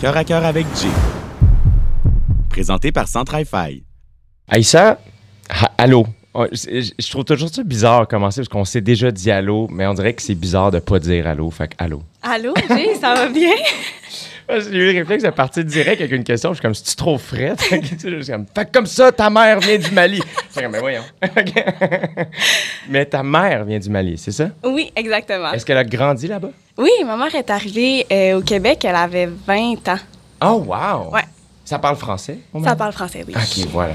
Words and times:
Cœur 0.00 0.16
à 0.16 0.22
cœur 0.22 0.44
avec 0.44 0.64
Jay. 0.80 0.88
Présenté 2.48 2.92
par 2.92 3.08
Centrify. 3.08 3.82
Aïssa, 4.46 5.00
allô? 5.76 6.06
Oh, 6.34 6.46
Je, 6.52 7.10
trouve 7.10 7.24
toujours 7.24 7.48
ça 7.48 7.64
bizarre 7.64 8.02
de 8.02 8.06
commencer 8.06 8.40
parce 8.40 8.48
qu'on 8.48 8.64
s'est 8.64 8.80
déjà 8.80 9.10
dit 9.10 9.32
allô, 9.32 9.66
mais 9.68 9.88
on 9.88 9.94
dirait 9.94 10.14
que 10.14 10.22
c'est 10.22 10.36
bizarre 10.36 10.70
de 10.70 10.78
pas 10.78 11.00
dire 11.00 11.26
allô. 11.26 11.50
Fait 11.50 11.66
que 11.66 11.74
allô. 11.78 12.04
Allô, 12.22 12.54
Jay, 12.68 12.94
ça 12.94 13.14
va 13.14 13.28
bien? 13.28 13.50
J'ai 14.50 14.78
eu 14.78 14.92
le 14.92 14.98
réflexe 14.98 15.24
de 15.24 15.30
partir 15.30 15.62
direct 15.64 16.00
avec 16.00 16.12
une 16.12 16.24
question. 16.24 16.50
Je 16.54 16.54
suis 16.54 16.62
comme, 16.62 16.74
trop 16.96 17.18
frais? 17.18 17.54
Tu 17.58 17.68
sais, 17.98 18.10
je 18.10 18.20
suis 18.20 18.32
comme, 18.32 18.46
fait 18.54 18.64
que 18.64 18.72
comme 18.72 18.86
ça, 18.86 19.12
ta 19.12 19.28
mère 19.28 19.60
vient 19.60 19.78
du 19.78 19.90
Mali. 19.90 20.22
C'est 20.50 20.62
comme, 20.62 20.72
mais 20.72 20.80
voyons. 20.80 21.02
OK. 21.22 21.64
mais 22.88 23.04
ta 23.04 23.22
mère 23.22 23.64
vient 23.64 23.78
du 23.78 23.90
Mali, 23.90 24.16
c'est 24.16 24.32
ça? 24.32 24.48
Oui, 24.64 24.90
exactement. 24.96 25.52
Est-ce 25.52 25.66
qu'elle 25.66 25.76
a 25.76 25.84
grandi 25.84 26.26
là-bas? 26.26 26.50
Oui, 26.78 26.90
ma 27.04 27.16
mère 27.16 27.34
est 27.34 27.50
arrivée 27.50 28.06
euh, 28.10 28.38
au 28.38 28.42
Québec, 28.42 28.84
elle 28.84 28.96
avait 28.96 29.26
20 29.26 29.88
ans. 29.88 29.98
Oh, 30.40 30.64
wow! 30.66 31.12
Ouais. 31.12 31.24
Ça 31.64 31.78
parle 31.78 31.96
français? 31.96 32.38
au 32.54 32.64
Ça 32.64 32.74
parle 32.76 32.92
français, 32.92 33.24
oui. 33.26 33.34
OK, 33.36 33.66
voilà. 33.70 33.94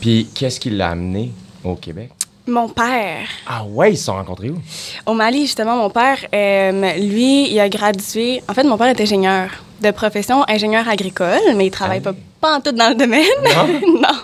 Puis, 0.00 0.28
qu'est-ce 0.34 0.58
qui 0.58 0.70
l'a 0.70 0.90
amené 0.90 1.30
au 1.62 1.76
Québec? 1.76 2.10
Mon 2.46 2.68
père, 2.68 3.26
Ah 3.46 3.64
ouais, 3.64 3.92
ils 3.92 3.96
se 3.96 4.04
sont 4.04 4.12
rencontrés 4.14 4.50
où? 4.50 4.58
au 5.06 5.14
Mali, 5.14 5.42
justement, 5.42 5.76
mon 5.76 5.88
père, 5.88 6.18
euh, 6.34 6.92
lui, 6.98 7.50
il 7.50 7.58
a 7.58 7.68
gradué. 7.70 8.42
En 8.48 8.52
fait, 8.52 8.64
mon 8.64 8.76
père 8.76 8.88
est 8.88 9.00
ingénieur 9.00 9.48
de 9.80 9.90
profession, 9.90 10.44
ingénieur 10.46 10.86
agricole, 10.88 11.40
mais 11.56 11.66
il 11.66 11.70
travaille 11.70 12.02
Ah. 12.04 12.12
pas, 12.12 12.18
pas 12.40 12.56
en 12.56 12.60
tout 12.60 12.72
dans 12.72 12.90
le 12.90 12.94
domaine. 12.96 13.24
Non? 13.44 14.00
non. 14.02 14.18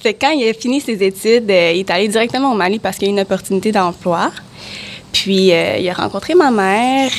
Fait 0.00 0.14
quand 0.14 0.30
il 0.30 0.48
a 0.48 0.54
fini 0.54 0.80
ses 0.80 1.02
études, 1.04 1.50
euh, 1.50 1.72
il 1.74 1.80
est 1.80 1.90
allé 1.90 2.08
directement 2.08 2.52
au 2.52 2.56
Mali 2.56 2.78
parce 2.78 2.96
qu'il 2.96 3.06
y 3.08 3.10
a 3.10 3.12
eu 3.12 3.16
une 3.16 3.20
opportunité 3.20 3.70
d'emploi. 3.70 4.30
Puis 5.12 5.52
euh, 5.52 5.76
il 5.78 5.88
a 5.88 5.92
rencontré 5.94 6.34
ma 6.34 6.50
mère, 6.50 7.10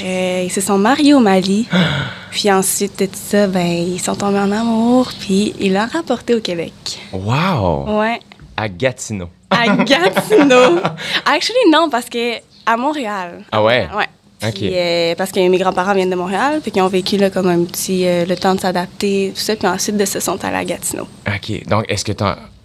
ils 0.44 0.52
se 0.52 0.62
sont 0.62 0.78
mariés 0.80 1.14
au 1.14 1.20
Mali. 1.20 1.68
puis 2.32 2.52
ensuite 2.52 3.00
de 3.00 3.06
tout 3.06 3.12
ça, 3.16 3.48
ben 3.48 3.66
ils 3.66 4.00
sont 4.02 4.16
tombés 4.16 4.40
en 4.40 4.52
amour, 4.52 5.12
puis 5.20 5.54
il 5.60 5.74
l'a 5.74 5.86
rapporté 5.86 6.36
au 6.36 6.40
Québec. 6.42 6.74
Wow! 7.14 8.00
Ouais, 8.00 8.20
À 8.58 8.68
Gatineau. 8.68 9.30
à 9.52 9.68
Gatineau. 9.76 10.80
Actually 11.26 11.72
non 11.72 11.90
parce 11.90 12.10
que 12.10 12.38
à 12.66 12.76
Montréal. 12.76 13.44
Ah 13.52 13.64
ouais? 13.64 13.88
Ouais. 13.96 14.08
Euh, 14.44 15.16
parce 15.16 15.32
que 15.32 15.48
mes 15.48 15.58
grands-parents 15.58 15.94
viennent 15.94 16.10
de 16.10 16.16
Montréal, 16.16 16.60
puis 16.62 16.72
qu'ils 16.72 16.82
ont 16.82 16.88
vécu 16.88 17.18
là 17.18 17.30
comme 17.30 17.48
un 17.48 17.64
petit 17.64 18.06
euh, 18.08 18.26
le 18.26 18.36
temps 18.36 18.54
de 18.54 18.60
s'adapter, 18.60 19.32
tout 19.34 19.42
ça, 19.42 19.56
puis 19.56 19.68
ensuite 19.68 19.98
de 19.98 20.06
se 20.06 20.20
sont 20.20 20.44
allés 20.46 20.58
à 20.58 20.66
Gatineau. 20.66 21.08
OK. 21.28 21.68
Donc, 21.68 21.86
est-ce 21.88 22.06
que 22.06 22.12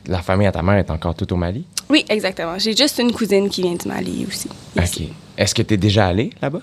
la 0.07 0.21
famille 0.21 0.47
à 0.47 0.53
ta 0.53 0.63
mère 0.63 0.77
est 0.77 0.91
encore 0.91 1.15
toute 1.15 1.33
au 1.33 1.37
Mali? 1.37 1.65
Oui, 1.89 2.05
exactement. 2.09 2.59
J'ai 2.59 2.77
juste 2.77 2.99
une 2.99 3.13
cousine 3.13 3.49
qui 3.49 3.63
vient 3.63 3.75
du 3.75 3.89
Mali 3.89 4.27
aussi. 4.29 4.49
ici. 4.83 5.05
OK. 5.05 5.17
Est-ce 5.39 5.55
que 5.55 5.63
tu 5.63 5.75
es 5.75 5.77
déjà 5.79 6.09
allé 6.09 6.31
là-bas? 6.43 6.61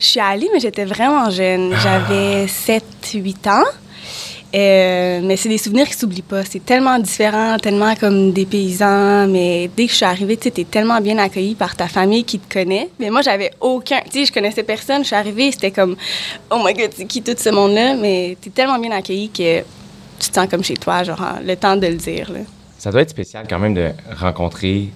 Je 0.00 0.06
suis 0.06 0.20
allée, 0.20 0.48
mais 0.52 0.60
j'étais 0.60 0.84
vraiment 0.86 1.28
jeune. 1.30 1.72
Ah. 1.74 1.78
J'avais 1.82 2.46
7-8 2.46 3.50
ans. 3.50 3.64
Euh, 4.54 5.20
mais 5.22 5.36
c'est 5.36 5.48
des 5.48 5.58
souvenirs 5.58 5.86
qui 5.86 5.94
s'oublient 5.94 6.22
pas. 6.22 6.44
C'est 6.44 6.64
tellement 6.64 6.98
différent, 6.98 7.56
tellement 7.58 7.94
comme 7.96 8.32
des 8.32 8.46
paysans. 8.46 9.26
Mais 9.26 9.68
dès 9.76 9.86
que 9.86 9.90
je 9.92 9.96
suis 9.96 10.04
arrivée, 10.04 10.36
tu 10.36 10.44
sais, 10.44 10.50
t'es 10.50 10.64
tellement 10.64 11.00
bien 11.00 11.18
accueillie 11.18 11.54
par 11.54 11.76
ta 11.76 11.88
famille 11.88 12.24
qui 12.24 12.38
te 12.38 12.52
connaît. 12.52 12.88
Mais 12.98 13.10
moi, 13.10 13.22
j'avais 13.22 13.50
aucun. 13.60 14.00
Tu 14.10 14.20
sais, 14.20 14.26
je 14.26 14.32
connaissais 14.32 14.62
personne. 14.62 15.02
Je 15.02 15.08
suis 15.08 15.16
arrivée, 15.16 15.50
c'était 15.52 15.72
comme, 15.72 15.96
oh 16.50 16.58
my 16.64 16.72
god, 16.72 16.90
c'est 16.94 17.06
qui 17.06 17.22
tout 17.22 17.34
ce 17.36 17.50
monde-là? 17.50 17.94
Mais 17.96 18.36
t'es 18.40 18.50
tellement 18.50 18.78
bien 18.78 18.92
accueillie 18.92 19.28
que 19.30 19.60
tu 20.18 20.28
te 20.30 20.34
sens 20.34 20.46
comme 20.48 20.64
chez 20.64 20.74
toi, 20.76 21.02
genre, 21.02 21.20
hein, 21.20 21.40
le 21.44 21.56
temps 21.56 21.76
de 21.76 21.86
le 21.86 21.94
dire. 21.96 22.32
Là. 22.32 22.40
Ça 22.78 22.90
doit 22.90 23.02
être 23.02 23.10
spécial 23.10 23.46
quand 23.48 23.58
même 23.58 23.74
de 23.74 23.90
rencontrer 24.16 24.88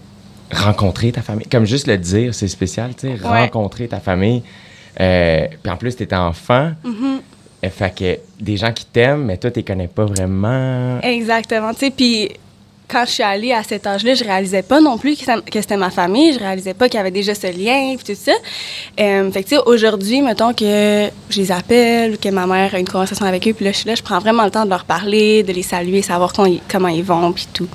rencontrer 0.52 1.12
ta 1.12 1.22
famille. 1.22 1.46
Comme 1.46 1.64
juste 1.64 1.86
le 1.86 1.96
dire, 1.98 2.34
c'est 2.34 2.48
spécial, 2.48 2.92
tu 2.96 3.08
sais, 3.08 3.12
Ouais. 3.22 3.42
rencontrer 3.42 3.86
ta 3.88 4.00
famille. 4.00 4.42
Euh, 5.00 5.46
Puis 5.62 5.72
en 5.72 5.76
plus, 5.76 5.94
tu 5.96 6.02
étais 6.02 6.16
enfant. 6.16 6.72
Mm-hmm. 6.84 7.20
Fait 7.68 7.94
que 7.94 8.18
des 8.42 8.56
gens 8.56 8.72
qui 8.72 8.86
t'aiment, 8.86 9.24
mais 9.24 9.36
toi, 9.36 9.50
tu 9.50 9.58
les 9.60 9.64
connais 9.64 9.88
pas 9.88 10.06
vraiment. 10.06 10.98
Exactement. 11.02 11.72
Tu 11.74 11.80
sais, 11.80 11.90
puis 11.90 12.30
quand 12.90 13.04
je 13.06 13.10
suis 13.12 13.22
allée 13.22 13.52
à 13.52 13.62
cet 13.62 13.86
âge-là, 13.86 14.14
je 14.14 14.24
réalisais 14.24 14.62
pas 14.62 14.80
non 14.80 14.98
plus 14.98 15.16
que, 15.16 15.60
c'était 15.60 15.76
ma 15.76 15.90
famille. 15.90 16.32
Je 16.32 16.38
réalisais 16.38 16.74
pas 16.74 16.88
qu'il 16.88 16.98
y 16.98 17.00
avait 17.00 17.10
déjà 17.10 17.34
ce 17.34 17.46
lien, 17.46 17.94
puis 17.96 18.14
tout 18.14 18.20
ça. 18.20 18.32
Euh, 18.98 19.30
fait 19.30 19.44
que, 19.44 19.48
tu 19.48 19.56
sais, 19.56 19.62
aujourd'hui, 19.64 20.22
mettons 20.22 20.52
que 20.52 21.08
je 21.28 21.40
les 21.40 21.52
appelle, 21.52 22.18
que 22.18 22.28
ma 22.30 22.46
mère 22.46 22.74
a 22.74 22.78
une 22.78 22.88
conversation 22.88 23.26
avec 23.26 23.46
eux, 23.46 23.52
puis 23.52 23.64
là, 23.64 23.72
je 23.72 23.78
suis 23.78 23.88
là, 23.88 23.94
je 23.94 24.02
prends 24.02 24.18
vraiment 24.18 24.44
le 24.44 24.50
temps 24.50 24.64
de 24.64 24.70
leur 24.70 24.84
parler, 24.84 25.42
de 25.42 25.52
les 25.52 25.62
saluer, 25.62 26.02
savoir 26.02 26.32
comment 26.32 26.88
ils 26.88 27.04
vont, 27.04 27.32
puis 27.32 27.46
tout. 27.52 27.68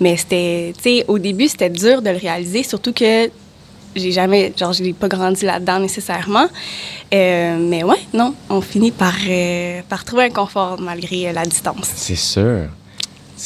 Mais 0.00 0.16
c'était, 0.16 0.72
tu 0.76 0.82
sais, 0.82 1.04
au 1.08 1.18
début, 1.18 1.48
c'était 1.48 1.70
dur 1.70 2.02
de 2.02 2.10
le 2.10 2.18
réaliser, 2.18 2.62
surtout 2.62 2.92
que 2.92 3.28
j'ai 3.94 4.12
jamais, 4.12 4.52
genre, 4.56 4.72
j'ai 4.72 4.92
pas 4.92 5.08
grandi 5.08 5.44
là-dedans 5.44 5.80
nécessairement. 5.80 6.46
Euh, 7.12 7.56
mais 7.58 7.84
ouais, 7.84 8.00
non, 8.12 8.34
on 8.50 8.60
finit 8.60 8.90
par, 8.90 9.14
euh, 9.28 9.80
par 9.88 10.04
trouver 10.04 10.24
un 10.24 10.30
confort 10.30 10.80
malgré 10.80 11.28
euh, 11.28 11.32
la 11.32 11.44
distance. 11.44 11.90
C'est 11.94 12.16
sûr. 12.16 12.68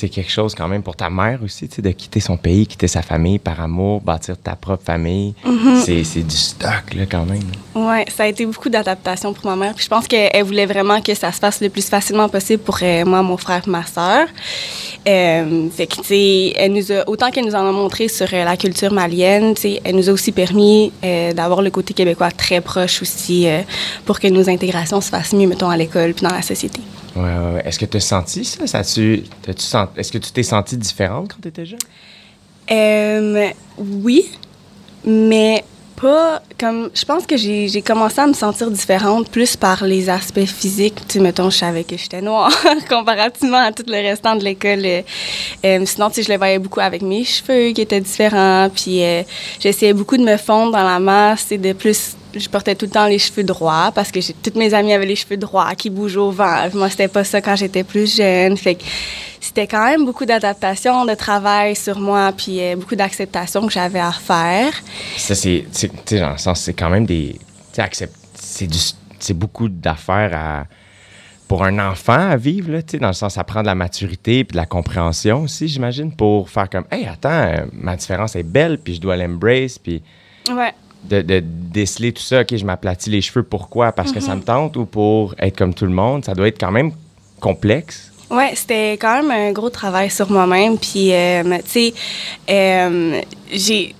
C'est 0.00 0.08
quelque 0.08 0.30
chose 0.30 0.54
quand 0.54 0.68
même 0.68 0.84
pour 0.84 0.94
ta 0.94 1.10
mère 1.10 1.40
aussi, 1.44 1.66
tu 1.68 1.74
sais, 1.76 1.82
de 1.82 1.90
quitter 1.90 2.20
son 2.20 2.36
pays, 2.36 2.68
quitter 2.68 2.86
sa 2.86 3.02
famille 3.02 3.40
par 3.40 3.60
amour, 3.60 4.00
bâtir 4.00 4.36
ta 4.38 4.54
propre 4.54 4.84
famille. 4.84 5.34
Mm-hmm. 5.44 5.80
C'est- 5.84 6.04
C'est 6.04 6.22
du 6.22 6.36
stock, 6.36 6.94
là, 6.94 7.04
quand 7.10 7.24
même. 7.26 7.42
Oui, 7.74 8.04
ça 8.16 8.22
a 8.22 8.26
été 8.28 8.46
beaucoup 8.46 8.68
d'adaptation 8.68 9.32
pour 9.34 9.46
ma 9.50 9.56
mère. 9.56 9.74
Puis 9.74 9.84
je 9.84 9.88
pense 9.88 10.06
qu'elle 10.06 10.44
voulait 10.44 10.66
vraiment 10.66 11.00
que 11.00 11.12
ça 11.14 11.32
se 11.32 11.38
fasse 11.40 11.60
le 11.60 11.68
plus 11.68 11.86
facilement 11.88 12.28
possible 12.28 12.62
pour 12.62 12.78
euh, 12.82 13.04
moi, 13.04 13.22
mon 13.22 13.36
frère 13.36 13.62
et 13.66 13.70
ma 13.70 13.84
sœur. 13.84 14.28
Euh, 15.08 15.68
fait 15.70 15.86
que, 15.88 15.96
tu 15.96 16.04
sais, 16.04 16.52
elle 16.56 16.72
nous 16.74 16.92
a, 16.92 17.08
autant 17.08 17.30
qu'elle 17.32 17.46
nous 17.46 17.54
en 17.56 17.66
a 17.68 17.72
montré 17.72 18.06
sur 18.08 18.28
euh, 18.32 18.44
la 18.44 18.56
culture 18.56 18.92
malienne, 18.92 19.54
tu 19.54 19.62
sais, 19.62 19.80
elle 19.84 19.96
nous 19.96 20.08
a 20.08 20.12
aussi 20.12 20.30
permis 20.32 20.92
euh, 21.04 21.32
d'avoir 21.32 21.60
le 21.62 21.70
côté 21.70 21.92
québécois 21.94 22.30
très 22.30 22.60
proche 22.60 23.02
aussi 23.02 23.46
pour 24.04 24.20
que 24.20 24.28
nos 24.28 24.48
intégrations 24.48 25.00
se 25.00 25.08
fassent 25.08 25.32
mieux, 25.32 25.48
mettons, 25.48 25.70
à 25.70 25.76
l'école 25.76 26.14
puis 26.14 26.22
dans 26.24 26.34
la 26.34 26.42
société. 26.42 26.80
Est-ce 27.64 27.78
que 27.78 27.86
tu 27.86 27.96
as 27.96 28.00
senti 28.00 28.44
ça? 28.44 28.82
tu, 28.82 29.24
Est-ce 29.96 30.12
que 30.12 30.18
tu 30.18 30.30
t'es 30.32 30.42
sentie 30.42 30.76
différente 30.76 31.32
quand 31.32 31.40
tu 31.42 31.48
étais 31.48 31.66
jeune? 31.66 31.78
Oui, 33.78 34.30
mais 35.04 35.64
pas 36.00 36.42
comme. 36.58 36.90
Je 36.94 37.04
pense 37.04 37.26
que 37.26 37.36
j'ai 37.36 37.82
commencé 37.82 38.20
à 38.20 38.26
me 38.26 38.32
sentir 38.32 38.70
différente 38.70 39.28
plus 39.30 39.56
par 39.56 39.84
les 39.84 40.08
aspects 40.08 40.44
physiques. 40.44 40.96
Tu 41.08 41.14
sais, 41.14 41.20
mettons, 41.20 41.50
je 41.50 41.58
savais 41.58 41.84
que 41.84 41.96
j'étais 41.96 42.22
noire 42.22 42.52
comparativement 42.88 43.58
à 43.58 43.72
tout 43.72 43.84
le 43.86 43.94
restant 44.08 44.36
de 44.36 44.44
l'école. 44.44 44.84
Euh, 44.84 45.82
sinon, 45.86 46.10
tu 46.10 46.22
je 46.22 46.30
le 46.30 46.38
voyais 46.38 46.58
beaucoup 46.58 46.80
avec 46.80 47.02
mes 47.02 47.24
cheveux 47.24 47.72
qui 47.72 47.80
étaient 47.80 48.00
différents. 48.00 48.68
Puis 48.74 49.02
euh, 49.02 49.22
j'essayais 49.60 49.92
beaucoup 49.92 50.16
de 50.16 50.24
me 50.24 50.36
fondre 50.36 50.72
dans 50.72 50.84
la 50.84 51.00
masse 51.00 51.50
et 51.52 51.58
de 51.58 51.72
plus. 51.72 52.14
Je 52.34 52.48
portais 52.48 52.74
tout 52.74 52.86
le 52.86 52.90
temps 52.90 53.06
les 53.06 53.18
cheveux 53.18 53.44
droits 53.44 53.90
parce 53.94 54.10
que 54.10 54.20
toutes 54.32 54.56
mes 54.56 54.74
amies 54.74 54.92
avaient 54.92 55.06
les 55.06 55.16
cheveux 55.16 55.36
droits 55.36 55.74
qui 55.74 55.90
bougent 55.90 56.16
au 56.16 56.30
vent. 56.30 56.68
Moi, 56.74 56.90
c'était 56.90 57.08
pas 57.08 57.24
ça 57.24 57.40
quand 57.40 57.56
j'étais 57.56 57.84
plus 57.84 58.16
jeune. 58.16 58.56
Fait 58.56 58.74
que 58.74 58.84
c'était 59.40 59.66
quand 59.66 59.84
même 59.84 60.04
beaucoup 60.04 60.24
d'adaptation, 60.24 61.04
de 61.04 61.14
travail 61.14 61.74
sur 61.74 61.98
moi, 61.98 62.32
puis 62.36 62.60
euh, 62.60 62.76
beaucoup 62.76 62.96
d'acceptation 62.96 63.66
que 63.66 63.72
j'avais 63.72 64.00
à 64.00 64.12
faire. 64.12 64.72
Ça, 65.16 65.34
c'est. 65.34 65.64
Tu 65.72 65.88
sais, 66.04 66.20
dans 66.20 66.32
le 66.32 66.38
sens, 66.38 66.60
c'est 66.60 66.74
quand 66.74 66.90
même 66.90 67.06
des. 67.06 67.38
Tu 67.72 67.82
sais, 67.92 68.10
c'est 68.34 68.66
du. 68.66 68.78
C'est 69.18 69.34
beaucoup 69.34 69.68
d'affaires 69.68 70.30
à. 70.34 70.64
Pour 71.48 71.64
un 71.64 71.78
enfant 71.78 72.28
à 72.28 72.36
vivre, 72.36 72.70
là, 72.70 72.82
dans 73.00 73.06
le 73.06 73.14
sens, 73.14 73.34
ça 73.34 73.42
prend 73.42 73.62
de 73.62 73.66
la 73.66 73.74
maturité 73.74 74.44
puis 74.44 74.52
de 74.52 74.58
la 74.58 74.66
compréhension 74.66 75.44
aussi, 75.44 75.66
j'imagine, 75.66 76.14
pour 76.14 76.50
faire 76.50 76.68
comme, 76.68 76.84
hey, 76.90 77.06
attends, 77.06 77.64
ma 77.72 77.96
différence 77.96 78.36
est 78.36 78.42
belle, 78.42 78.76
puis 78.76 78.96
je 78.96 79.00
dois 79.00 79.16
l'embrace, 79.16 79.78
puis 79.78 80.02
Ouais. 80.50 80.74
De, 81.04 81.22
de 81.22 81.42
déceler 81.44 82.12
tout 82.12 82.22
ça, 82.22 82.40
OK, 82.40 82.56
je 82.56 82.64
m'aplatis 82.64 83.10
les 83.10 83.20
cheveux, 83.20 83.42
pourquoi? 83.42 83.92
Parce 83.92 84.12
que 84.12 84.20
ça 84.20 84.34
me 84.34 84.42
tente 84.42 84.76
ou 84.76 84.84
pour 84.84 85.34
être 85.38 85.56
comme 85.56 85.74
tout 85.74 85.86
le 85.86 85.92
monde? 85.92 86.24
Ça 86.24 86.34
doit 86.34 86.48
être 86.48 86.58
quand 86.58 86.72
même 86.72 86.92
complexe. 87.40 88.12
Ouais, 88.30 88.52
c'était 88.54 88.92
quand 88.92 89.22
même 89.22 89.30
un 89.30 89.52
gros 89.52 89.70
travail 89.70 90.10
sur 90.10 90.30
moi-même. 90.30 90.78
Puis, 90.78 91.12
euh, 91.12 91.42
tu 91.64 91.70
sais, 91.70 91.94
euh, 92.50 93.20
j'ai. 93.50 93.94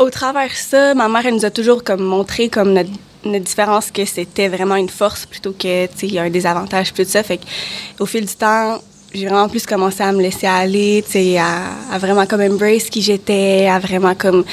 Au 0.00 0.10
travers 0.10 0.48
de 0.48 0.54
ça, 0.54 0.94
ma 0.94 1.08
mère, 1.08 1.26
elle 1.26 1.34
nous 1.34 1.44
a 1.44 1.50
toujours 1.50 1.82
comme 1.82 2.02
montré 2.02 2.48
comme 2.48 2.72
notre, 2.72 2.90
notre 3.24 3.44
différence 3.44 3.90
que 3.90 4.04
c'était 4.04 4.46
vraiment 4.46 4.76
une 4.76 4.88
force 4.88 5.26
plutôt 5.26 5.52
que, 5.52 5.86
tu 5.86 5.98
sais, 5.98 6.06
il 6.06 6.14
y 6.14 6.18
a 6.20 6.22
un 6.22 6.30
désavantage, 6.30 6.92
puis 6.92 7.04
tout 7.04 7.10
ça. 7.10 7.22
Fait 7.24 7.40
au 7.98 8.06
fil 8.06 8.24
du 8.24 8.34
temps, 8.34 8.78
j'ai 9.12 9.26
vraiment 9.26 9.48
plus 9.48 9.66
commencé 9.66 10.02
à 10.02 10.12
me 10.12 10.20
laisser 10.20 10.46
aller, 10.46 11.02
tu 11.04 11.12
sais, 11.12 11.38
à, 11.38 11.70
à 11.90 11.98
vraiment 11.98 12.26
comme 12.26 12.42
embrace 12.42 12.90
qui 12.90 13.00
j'étais, 13.00 13.66
à 13.66 13.78
vraiment 13.78 14.14
comme 14.14 14.44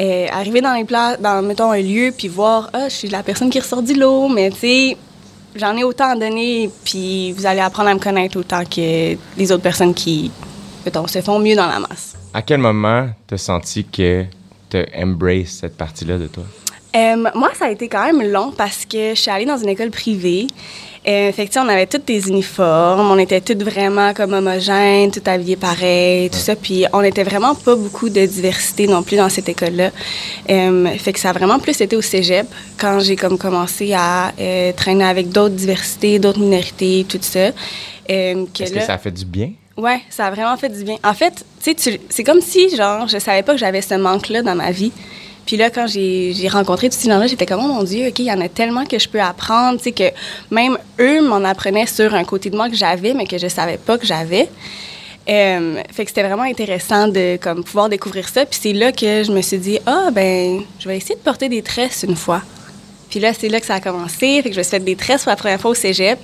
euh, 0.00 0.26
arriver 0.32 0.60
dans 0.60 0.74
les 0.74 0.84
plats, 0.84 1.16
dans, 1.16 1.42
mettons, 1.42 1.72
un 1.72 1.80
lieu, 1.80 2.12
puis 2.16 2.28
voir, 2.28 2.70
ah, 2.72 2.88
je 2.88 2.94
suis 2.94 3.08
la 3.08 3.22
personne 3.22 3.50
qui 3.50 3.60
ressort 3.60 3.82
du 3.82 3.94
lot, 3.94 4.28
mais 4.28 4.50
tu 4.50 4.58
sais, 4.58 4.96
j'en 5.54 5.76
ai 5.76 5.84
autant 5.84 6.10
à 6.10 6.16
donner, 6.16 6.70
puis 6.84 7.32
vous 7.32 7.46
allez 7.46 7.60
apprendre 7.60 7.90
à 7.90 7.94
me 7.94 8.00
connaître 8.00 8.38
autant 8.38 8.64
que 8.64 9.16
les 9.36 9.52
autres 9.52 9.62
personnes 9.62 9.94
qui, 9.94 10.30
mettons, 10.84 11.06
se 11.06 11.20
font 11.20 11.38
mieux 11.38 11.56
dans 11.56 11.68
la 11.68 11.80
masse. 11.80 12.14
À 12.32 12.42
quel 12.42 12.60
moment 12.60 13.08
t'as 13.26 13.38
senti 13.38 13.84
que 13.84 14.24
t'as 14.70 14.84
embrace 14.96 15.58
cette 15.60 15.76
partie-là 15.76 16.18
de 16.18 16.26
toi? 16.26 16.44
Euh, 16.96 17.16
moi, 17.34 17.50
ça 17.54 17.66
a 17.66 17.70
été 17.70 17.88
quand 17.88 18.04
même 18.04 18.22
long 18.30 18.52
parce 18.56 18.86
que 18.86 19.10
je 19.10 19.20
suis 19.20 19.30
allée 19.30 19.44
dans 19.44 19.58
une 19.58 19.68
école 19.68 19.90
privée. 19.90 20.46
Euh, 21.06 21.32
fait 21.32 21.46
que, 21.46 21.58
on 21.58 21.68
avait 21.68 21.86
tous 21.86 21.98
des 21.98 22.28
uniformes, 22.28 23.10
on 23.10 23.18
était 23.18 23.40
toutes 23.40 23.62
vraiment 23.62 24.12
comme 24.12 24.32
homogènes, 24.34 25.10
tout 25.10 25.22
habillés 25.26 25.56
pareil, 25.56 26.28
tout 26.30 26.38
ça. 26.38 26.56
Puis 26.56 26.84
on 26.92 27.02
était 27.02 27.22
vraiment 27.22 27.54
pas 27.54 27.76
beaucoup 27.76 28.08
de 28.08 28.24
diversité 28.26 28.86
non 28.86 29.02
plus 29.02 29.16
dans 29.16 29.28
cette 29.28 29.48
école-là. 29.48 29.90
Euh, 30.50 30.86
fait 30.98 31.12
que 31.12 31.20
ça 31.20 31.30
a 31.30 31.32
vraiment 31.32 31.58
plus 31.58 31.80
été 31.80 31.96
au 31.96 32.02
cégep 32.02 32.46
quand 32.76 33.00
j'ai 33.00 33.16
comme 33.16 33.38
commencé 33.38 33.92
à 33.94 34.32
euh, 34.38 34.72
traîner 34.72 35.04
avec 35.04 35.28
d'autres 35.30 35.54
diversités, 35.54 36.18
d'autres 36.18 36.40
minorités, 36.40 37.06
tout 37.08 37.18
ça. 37.20 37.50
Euh, 38.10 38.44
que 38.54 38.62
Est-ce 38.64 38.72
que 38.72 38.78
là- 38.78 38.86
ça 38.86 38.94
a 38.94 38.98
fait 38.98 39.10
du 39.12 39.24
bien? 39.24 39.52
Ouais, 39.76 40.00
ça 40.10 40.26
a 40.26 40.30
vraiment 40.30 40.56
fait 40.56 40.70
du 40.70 40.82
bien. 40.82 40.96
En 41.04 41.14
fait, 41.14 41.44
tu 41.62 41.72
sais, 41.76 42.00
c'est 42.08 42.24
comme 42.24 42.40
si, 42.40 42.74
genre, 42.74 43.06
je 43.06 43.18
savais 43.18 43.44
pas 43.44 43.52
que 43.52 43.58
j'avais 43.60 43.80
ce 43.80 43.94
manque-là 43.94 44.42
dans 44.42 44.56
ma 44.56 44.72
vie. 44.72 44.90
Puis 45.48 45.56
là, 45.56 45.70
quand 45.70 45.86
j'ai 45.86 46.48
rencontré 46.48 46.90
tous 46.90 46.98
ces 46.98 47.08
gens-là, 47.08 47.26
j'étais 47.26 47.46
comme, 47.46 47.64
oh 47.64 47.68
mon 47.68 47.82
Dieu, 47.82 48.08
OK, 48.08 48.18
il 48.18 48.26
y 48.26 48.30
en 48.30 48.40
a 48.42 48.50
tellement 48.50 48.84
que 48.84 48.98
je 48.98 49.08
peux 49.08 49.18
apprendre, 49.18 49.78
tu 49.78 49.84
sais, 49.84 49.92
que 49.92 50.04
même 50.50 50.76
eux 51.00 51.22
m'en 51.22 51.42
apprenaient 51.42 51.86
sur 51.86 52.14
un 52.14 52.22
côté 52.24 52.50
de 52.50 52.56
moi 52.56 52.68
que 52.68 52.76
j'avais, 52.76 53.14
mais 53.14 53.26
que 53.26 53.38
je 53.38 53.48
savais 53.48 53.78
pas 53.78 53.96
que 53.96 54.04
j'avais. 54.04 54.46
Euh, 55.26 55.82
fait 55.90 56.04
que 56.04 56.10
c'était 56.10 56.22
vraiment 56.22 56.42
intéressant 56.42 57.08
de 57.08 57.38
comme, 57.40 57.64
pouvoir 57.64 57.88
découvrir 57.88 58.28
ça. 58.28 58.44
Puis 58.44 58.58
c'est 58.60 58.74
là 58.74 58.92
que 58.92 59.24
je 59.24 59.32
me 59.32 59.40
suis 59.40 59.56
dit, 59.56 59.78
ah, 59.86 60.10
ben, 60.12 60.60
je 60.78 60.86
vais 60.86 60.98
essayer 60.98 61.14
de 61.14 61.20
porter 61.20 61.48
des 61.48 61.62
tresses 61.62 62.04
une 62.06 62.16
fois. 62.16 62.42
Puis 63.08 63.18
là, 63.18 63.32
c'est 63.32 63.48
là 63.48 63.58
que 63.58 63.64
ça 63.64 63.76
a 63.76 63.80
commencé. 63.80 64.42
Fait 64.42 64.50
que 64.50 64.52
je 64.52 64.58
me 64.58 64.62
suis 64.62 64.70
fait 64.72 64.80
des 64.80 64.96
tresses 64.96 65.22
pour 65.22 65.30
la 65.30 65.36
première 65.36 65.58
fois 65.58 65.70
au 65.70 65.74
cégep. 65.74 66.18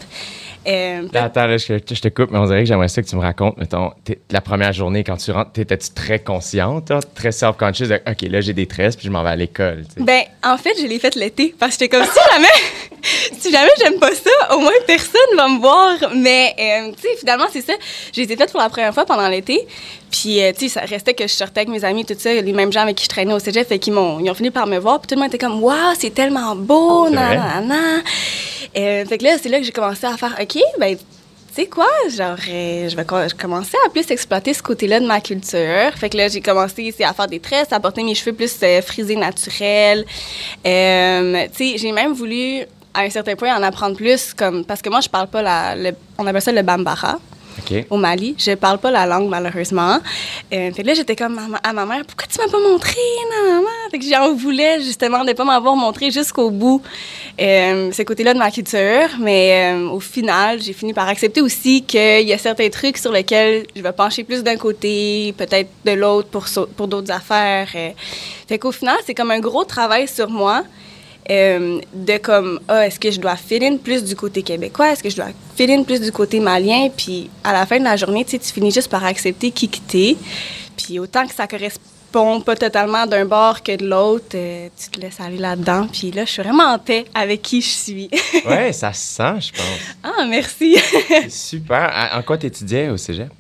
Euh, 0.67 1.09
attends, 1.15 1.47
là, 1.47 1.57
je, 1.57 1.75
je 1.79 2.01
te 2.01 2.09
coupe, 2.09 2.31
mais 2.31 2.39
on 2.39 2.47
dirait 2.47 2.61
que 2.61 2.69
j'aimerais 2.69 2.89
ça 2.89 3.03
que 3.03 3.09
tu 3.09 3.17
me 3.17 3.21
racontes, 3.21 3.57
mettons, 3.59 3.93
la 4.31 4.41
première 4.41 4.73
journée, 4.73 5.05
quand 5.05 5.17
tu 5.17 5.31
rentres, 5.31 5.53
t'étais-tu 5.53 5.91
très 5.91 6.19
consciente, 6.19 6.91
hein, 6.91 7.01
très 7.15 7.33
self-conscious, 7.33 7.89
de, 7.89 7.95
OK, 7.95 8.23
là, 8.23 8.41
j'ai 8.41 8.53
des 8.53 8.67
tresses, 8.67 8.97
puis 8.97 9.07
je 9.07 9.11
m'en 9.13 9.23
vais 9.23 9.31
à 9.31 9.37
l'école. 9.37 9.85
Ben, 9.99 10.23
en 10.43 10.57
fait, 10.57 10.73
je 10.81 10.87
l'ai 10.87 10.99
fait 10.99 11.15
l'été 11.17 11.55
parce 11.59 11.77
que 11.77 11.85
j'étais 11.85 11.97
comme 11.97 12.07
si 12.07 12.19
jamais, 12.33 13.33
si 13.39 13.53
jamais 13.53 13.71
j'aime 13.79 13.99
pas 13.99 14.15
ça, 14.15 14.55
au 14.55 14.61
moins 14.61 14.73
personne 14.87 15.21
va 15.37 15.49
me 15.49 15.61
voir. 15.61 15.95
Mais, 16.15 16.55
euh, 16.59 16.93
tu 16.95 17.03
sais, 17.03 17.17
finalement, 17.19 17.47
c'est 17.51 17.63
ça. 17.63 17.75
J'ai 18.13 18.23
été 18.23 18.37
faite 18.37 18.51
pour 18.51 18.61
la 18.61 18.69
première 18.69 18.95
fois 18.95 19.05
pendant 19.05 19.29
l'été. 19.29 19.67
Puis, 20.17 20.41
euh, 20.41 20.53
tu 20.57 20.69
sais, 20.69 20.79
ça 20.79 20.87
restait 20.87 21.13
que 21.15 21.25
je 21.27 21.33
sortais 21.33 21.61
avec 21.63 21.71
mes 21.71 21.85
amis, 21.85 22.05
tout 22.05 22.15
ça, 22.17 22.33
les 22.33 22.53
mêmes 22.53 22.73
gens 22.73 22.83
avec 22.83 22.95
qui 22.95 23.03
je 23.05 23.09
traînais 23.09 23.35
au 23.35 23.41
cégep, 23.41 23.67
fait 23.67 23.81
qu'ils 23.81 23.93
m'ont, 23.95 24.21
ils 24.21 24.31
ont 24.31 24.35
fini 24.35 24.51
par 24.53 24.69
me 24.69 24.79
voir. 24.79 25.01
Puis 25.01 25.09
tout 25.09 25.17
le 25.17 25.21
monde 25.23 25.29
était 25.35 25.45
comme, 25.45 25.61
waouh, 25.61 25.77
c'est 25.99 26.15
tellement 26.15 26.55
beau, 26.55 27.07
vrai? 27.07 27.17
nanana. 27.17 27.99
Euh, 28.77 29.05
fait 29.07 29.19
que 29.19 29.25
là, 29.25 29.31
c'est 29.43 29.49
là 29.49 29.59
que 29.59 29.65
j'ai 29.65 29.73
commencé 29.73 30.07
à 30.07 30.17
faire, 30.17 30.37
OK, 30.41 30.59
ben, 30.79 30.97
tu 30.97 31.03
sais 31.63 31.67
quoi, 31.67 31.89
genre, 32.17 32.37
euh, 32.49 32.89
je 32.89 32.95
vais 32.97 33.05
co- 33.05 33.29
je 33.29 33.35
commençais 33.35 33.77
à 33.85 33.91
plus 33.91 34.09
exploiter 34.11 34.55
ce 34.55 34.63
côté-là 34.63 35.01
de 35.01 35.07
ma 35.07 35.21
culture. 35.21 35.91
Fait 35.97 36.09
que 36.11 36.17
là, 36.17 36.29
j'ai 36.29 36.41
commencé 36.41 36.93
sais, 36.97 37.03
à 37.03 37.13
faire 37.13 37.27
des 37.27 37.41
tresses, 37.41 37.73
à 37.73 37.81
porter 37.81 38.05
mes 38.05 38.15
cheveux 38.15 38.35
plus 38.35 38.55
euh, 38.63 38.83
frisés 38.83 39.17
naturels. 39.17 40.05
Euh, 40.65 41.47
tu 41.57 41.71
sais, 41.73 41.79
j'ai 41.79 41.91
même 41.93 42.13
voulu, 42.13 42.61
à 42.93 43.01
un 43.01 43.11
certain 43.11 43.35
point, 43.35 43.57
en 43.57 43.63
apprendre 43.65 43.97
plus, 43.97 44.33
comme, 44.33 44.65
parce 44.65 44.81
que 44.81 44.91
moi, 44.91 45.01
je 45.01 45.09
parle 45.09 45.27
pas 45.27 45.43
la, 45.43 45.75
le- 45.75 45.97
on 46.19 46.27
appelle 46.27 46.43
ça 46.43 46.53
le 46.53 46.63
bambara 46.63 47.19
Au 47.91 47.97
Mali. 47.97 48.35
Je 48.39 48.53
parle 48.53 48.79
pas 48.79 48.91
la 48.91 49.07
langue, 49.07 49.29
malheureusement. 49.29 49.99
Euh, 50.53 50.71
là, 50.85 50.95
j'étais 50.95 51.17
comme 51.17 51.39
à 51.63 51.73
ma, 51.73 51.87
mère, 51.87 52.03
pourquoi 52.07 52.27
tu 52.27 52.39
m'as 52.39 52.51
pas 52.51 52.61
montré, 52.61 53.01
maman? 53.47 53.67
Fait 53.91 53.99
que 53.99 54.05
j'en 54.05 54.35
voulais, 54.35 54.81
justement, 54.83 55.25
de 55.25 55.33
pas 55.33 55.45
m'avoir 55.45 55.77
montré 55.77 56.11
jusqu'au 56.11 56.51
bout 56.51 56.83
euh, 57.41 57.93
ce 57.93 58.03
côté-là 58.03 58.35
de 58.35 58.39
ma 58.39 58.51
culture. 58.51 59.09
Mais 59.21 59.73
euh, 59.75 59.89
au 59.89 60.01
final, 60.01 60.61
j'ai 60.61 60.73
fini 60.73 60.93
par 60.93 61.09
accepter 61.09 61.41
aussi 61.41 61.83
qu'il 61.83 62.27
y 62.27 62.33
a 62.33 62.39
certains 62.39 62.69
trucs 62.69 62.99
sur 62.99 63.13
lesquels 63.13 63.67
je 63.75 63.83
vais 63.83 63.93
pencher 63.93 64.25
plus 64.25 64.43
d'un 64.43 64.57
côté, 64.57 65.35
peut-être 65.37 65.71
de 65.85 65.93
l'autre 65.93 66.29
pour, 66.29 66.47
pour 66.77 66.89
d'autres 66.89 67.13
affaires. 67.13 67.69
euh. 67.75 67.91
Fait 68.49 68.59
qu'au 68.59 68.73
final, 68.73 68.97
c'est 69.07 69.15
comme 69.15 69.31
un 69.31 69.41
gros 69.41 69.65
travail 69.65 70.07
sur 70.07 70.29
moi. 70.29 70.63
Euh, 71.31 71.81
de 71.95 72.19
comme, 72.19 72.61
ah, 72.69 72.87
est-ce 72.87 73.01
que 73.01 73.11
je 73.11 73.19
dois 73.19 73.37
fit 73.37 73.65
in 73.65 73.79
plus 73.79 74.05
du 74.05 74.15
côté 74.15 74.43
québécois? 74.43 74.93
Est-ce 74.93 75.03
que 75.03 75.09
je 75.09 75.17
dois 75.17 75.29
fit 75.57 75.73
in 75.73 75.83
plus 75.83 76.01
du 76.01 76.13
côté 76.13 76.39
malien? 76.39 76.91
Puis 76.95 77.31
à 77.43 77.53
la 77.55 77.65
fin 77.65 77.79
de 77.79 77.85
la 77.85 77.97
journée, 77.97 78.25
tu 78.27 78.39
finis 78.39 78.71
juste 78.71 78.89
par 78.91 79.05
accepter 79.05 79.51
qui 79.51 79.69
que 79.69 79.79
t'es. 79.89 80.17
Puis 80.77 80.99
autant 80.99 81.27
que 81.27 81.33
ça 81.33 81.47
correspond 81.47 82.41
pas 82.45 82.55
totalement 82.57 83.07
d'un 83.07 83.25
bord 83.25 83.63
que 83.63 83.75
de 83.75 83.87
l'autre, 83.87 84.35
euh, 84.35 84.69
tu 84.79 84.91
te 84.91 85.01
laisses 85.01 85.19
aller 85.19 85.39
là-dedans. 85.39 85.89
Puis 85.91 86.11
là, 86.11 86.27
je 86.27 86.31
suis 86.31 86.43
vraiment 86.43 86.65
en 86.75 86.79
paix 86.79 87.07
avec 87.15 87.41
qui 87.41 87.63
je 87.63 87.69
suis. 87.69 88.11
Ouais, 88.47 88.73
ça 88.75 88.93
se 88.93 89.15
sent, 89.17 89.49
je 89.49 89.53
pense. 89.53 89.81
ah, 90.03 90.27
merci. 90.29 90.77
Super. 91.31 92.11
En 92.13 92.23
quoi 92.23 92.37
t'étudiais 92.37 92.91
au 92.91 92.99
cégep? 92.99 93.31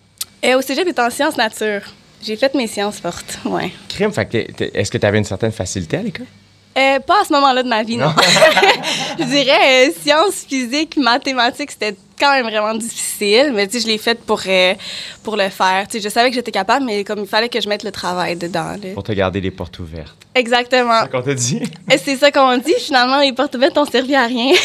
Et 0.43 0.55
au 0.55 0.63
cégep, 0.63 0.87
j'étais 0.87 1.03
en 1.03 1.11
sciences 1.11 1.37
nature. 1.37 1.83
J'ai 2.23 2.37
fait 2.37 2.55
mes 2.55 2.67
sciences 2.67 2.99
fortes, 3.01 3.39
ouais. 3.45 3.71
Crime, 3.89 4.11
fait 4.11 4.35
est-ce 4.75 4.91
que 4.91 4.97
tu 4.97 5.05
avais 5.07 5.19
une 5.19 5.25
certaine 5.25 5.53
facilité 5.53 5.99
à 5.99 6.03
l'école? 6.03 6.27
Euh, 6.77 6.99
pas 7.01 7.21
à 7.23 7.25
ce 7.25 7.33
moment-là 7.35 7.63
de 7.63 7.69
ma 7.69 7.83
vie, 7.85 7.97
non. 7.97 8.13
je 9.19 9.25
dirais 9.25 9.89
euh, 9.89 9.93
sciences, 10.03 10.45
physique, 10.49 10.97
mathématiques, 10.97 11.71
c'était 11.71 11.95
quand 12.19 12.33
même 12.33 12.47
vraiment 12.47 12.75
difficile, 12.75 13.53
mais 13.55 13.67
tu 13.69 13.75
sais, 13.75 13.81
je 13.83 13.87
l'ai 13.93 13.99
fait 13.99 14.19
pour, 14.21 14.41
euh, 14.47 14.75
pour 15.23 15.37
le 15.37 15.49
faire. 15.51 15.87
Tu 15.89 15.99
sais, 15.99 16.05
je 16.05 16.09
savais 16.09 16.31
que 16.31 16.35
j'étais 16.35 16.51
capable, 16.51 16.85
mais 16.85 17.05
comme 17.05 17.21
il 17.21 17.27
fallait 17.29 17.49
que 17.49 17.61
je 17.61 17.69
mette 17.69 17.85
le 17.85 17.93
travail 17.93 18.35
dedans. 18.37 18.73
là. 18.73 18.89
Pour 18.95 19.05
te 19.05 19.13
garder 19.13 19.41
les 19.41 19.53
portes 19.53 19.79
ouvertes. 19.79 20.17
Exactement. 20.35 20.95
C'est 20.95 21.03
ça 21.03 21.09
qu'on 21.09 21.23
t'a 21.23 21.35
dit? 21.35 21.63
Et 21.93 21.99
c'est 21.99 22.17
ça 22.17 22.31
qu'on 22.33 22.57
dit, 22.59 22.75
finalement, 22.79 23.21
les 23.21 23.33
portes 23.33 23.55
ouvertes 23.55 23.79
ont 23.79 23.85
servi 23.87 24.17
à 24.17 24.27
rien. 24.27 24.53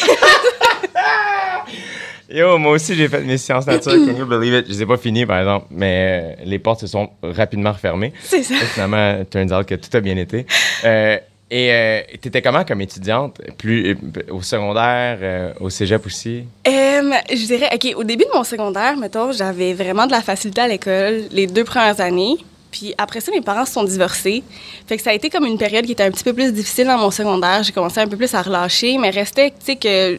Yo, 2.32 2.58
moi 2.58 2.72
aussi, 2.72 2.94
j'ai 2.94 3.08
fait 3.08 3.22
mes 3.22 3.38
sciences 3.38 3.66
nature. 3.66 3.90
Can 3.92 4.16
you 4.16 4.24
believe 4.24 4.54
it? 4.54 4.66
Je 4.66 4.72
les 4.72 4.82
ai 4.82 4.86
pas 4.86 4.96
finies, 4.96 5.26
par 5.26 5.40
exemple, 5.40 5.66
mais 5.70 6.36
euh, 6.38 6.42
les 6.44 6.60
portes 6.60 6.80
se 6.80 6.86
sont 6.86 7.10
rapidement 7.22 7.72
refermées. 7.72 8.12
c'est 8.22 8.44
ça. 8.44 8.54
Et 8.54 8.66
finalement, 8.66 9.24
turns 9.28 9.52
out 9.52 9.66
que 9.66 9.74
tout 9.74 9.96
a 9.96 10.00
bien 10.00 10.16
été. 10.16 10.46
Euh, 10.84 11.18
et 11.50 11.72
euh, 11.72 12.00
t'étais 12.20 12.42
comment 12.42 12.64
comme 12.64 12.80
étudiante? 12.80 13.40
Plus 13.58 13.90
euh, 13.90 14.22
au 14.32 14.40
secondaire, 14.40 15.18
euh, 15.20 15.52
au 15.58 15.68
cégep 15.68 16.06
aussi? 16.06 16.44
Euh, 16.68 17.10
je 17.28 17.46
dirais, 17.46 17.68
OK, 17.74 17.92
au 17.96 18.04
début 18.04 18.24
de 18.24 18.30
mon 18.36 18.44
secondaire, 18.44 18.96
mettons, 18.96 19.32
j'avais 19.32 19.74
vraiment 19.74 20.06
de 20.06 20.12
la 20.12 20.22
facilité 20.22 20.60
à 20.60 20.68
l'école 20.68 21.24
les 21.32 21.48
deux 21.48 21.64
premières 21.64 22.00
années. 22.00 22.36
Puis 22.70 22.94
après 22.98 23.20
ça, 23.20 23.32
mes 23.32 23.40
parents 23.40 23.66
se 23.66 23.72
sont 23.72 23.82
divorcés. 23.82 24.44
Fait 24.86 24.96
que 24.96 25.02
ça 25.02 25.10
a 25.10 25.12
été 25.12 25.28
comme 25.28 25.44
une 25.44 25.58
période 25.58 25.84
qui 25.84 25.92
était 25.92 26.04
un 26.04 26.12
petit 26.12 26.22
peu 26.22 26.32
plus 26.32 26.52
difficile 26.52 26.86
dans 26.86 26.98
mon 26.98 27.10
secondaire. 27.10 27.64
J'ai 27.64 27.72
commencé 27.72 27.98
un 27.98 28.06
peu 28.06 28.16
plus 28.16 28.32
à 28.32 28.42
relâcher, 28.42 28.96
mais 28.98 29.10
restait, 29.10 29.50
tu 29.50 29.56
sais, 29.60 29.76
que 29.76 30.18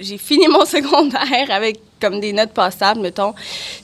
j'ai 0.00 0.18
fini 0.18 0.48
mon 0.48 0.64
secondaire 0.66 1.48
avec 1.50 1.78
comme 2.02 2.20
des 2.20 2.32
notes 2.32 2.52
passables, 2.52 3.00
mettons. 3.00 3.32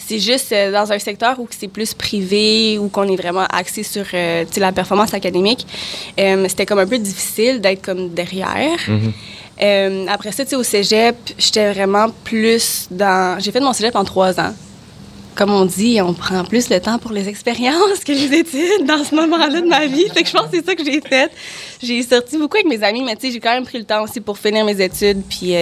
C'est 0.06 0.19
juste 0.19 0.53
euh, 0.53 0.73
dans 0.73 0.91
un 0.93 0.99
secteur 0.99 1.38
où 1.38 1.47
c'est 1.59 1.69
plus 1.69 1.94
privé, 1.94 2.76
où 2.79 2.88
qu'on 2.88 3.09
est 3.09 3.17
vraiment 3.17 3.47
axé 3.50 3.82
sur 3.82 4.05
euh, 4.12 4.44
la 4.56 4.73
performance 4.73 5.15
académique. 5.15 5.65
Euh, 6.19 6.47
C'était 6.49 6.67
comme 6.67 6.81
un 6.81 6.87
peu 6.87 6.99
difficile 6.99 7.61
d'être 7.61 7.82
comme 7.82 8.11
derrière. 8.11 8.81
Euh, 9.61 10.06
après 10.09 10.32
ça, 10.32 10.43
au 10.56 10.62
cégep, 10.62 11.17
j'étais 11.38 11.73
vraiment 11.73 12.09
plus 12.25 12.88
dans. 12.91 13.38
J'ai 13.41 13.53
fait 13.53 13.61
mon 13.61 13.73
cégep 13.73 13.94
en 13.97 14.05
trois 14.05 14.38
ans. 14.41 14.55
Comme 15.35 15.53
on 15.53 15.67
dit, 15.67 16.00
on 16.03 16.15
prend 16.15 16.44
plus 16.44 16.69
le 16.69 16.81
temps 16.81 16.99
pour 16.99 17.12
les 17.12 17.29
expériences 17.29 18.00
que 18.05 18.11
les 18.11 18.38
études 18.41 18.85
dans 18.87 19.05
ce 19.05 19.15
moment-là 19.15 19.61
de 19.61 19.69
ma 19.69 19.87
vie. 19.87 20.09
Fait 20.12 20.25
que 20.25 20.29
je 20.29 20.35
pense 20.37 20.50
que 20.50 20.56
c'est 20.56 20.67
ça 20.67 20.75
que 20.75 20.85
j'ai 20.85 21.00
fait. 21.00 21.31
J'ai 21.81 22.03
sorti 22.03 22.37
beaucoup 22.38 22.56
avec 22.56 22.67
mes 22.67 22.82
amis, 22.82 23.03
mais 23.06 23.15
tu 23.15 23.29
sais, 23.29 23.32
j'ai 23.32 23.38
quand 23.38 23.55
même 23.55 23.65
pris 23.65 23.79
le 23.79 23.85
temps 23.85 24.03
aussi 24.03 24.20
pour 24.20 24.37
finir 24.37 24.65
mes 24.65 24.81
études 24.81 25.23
puis 25.29 25.55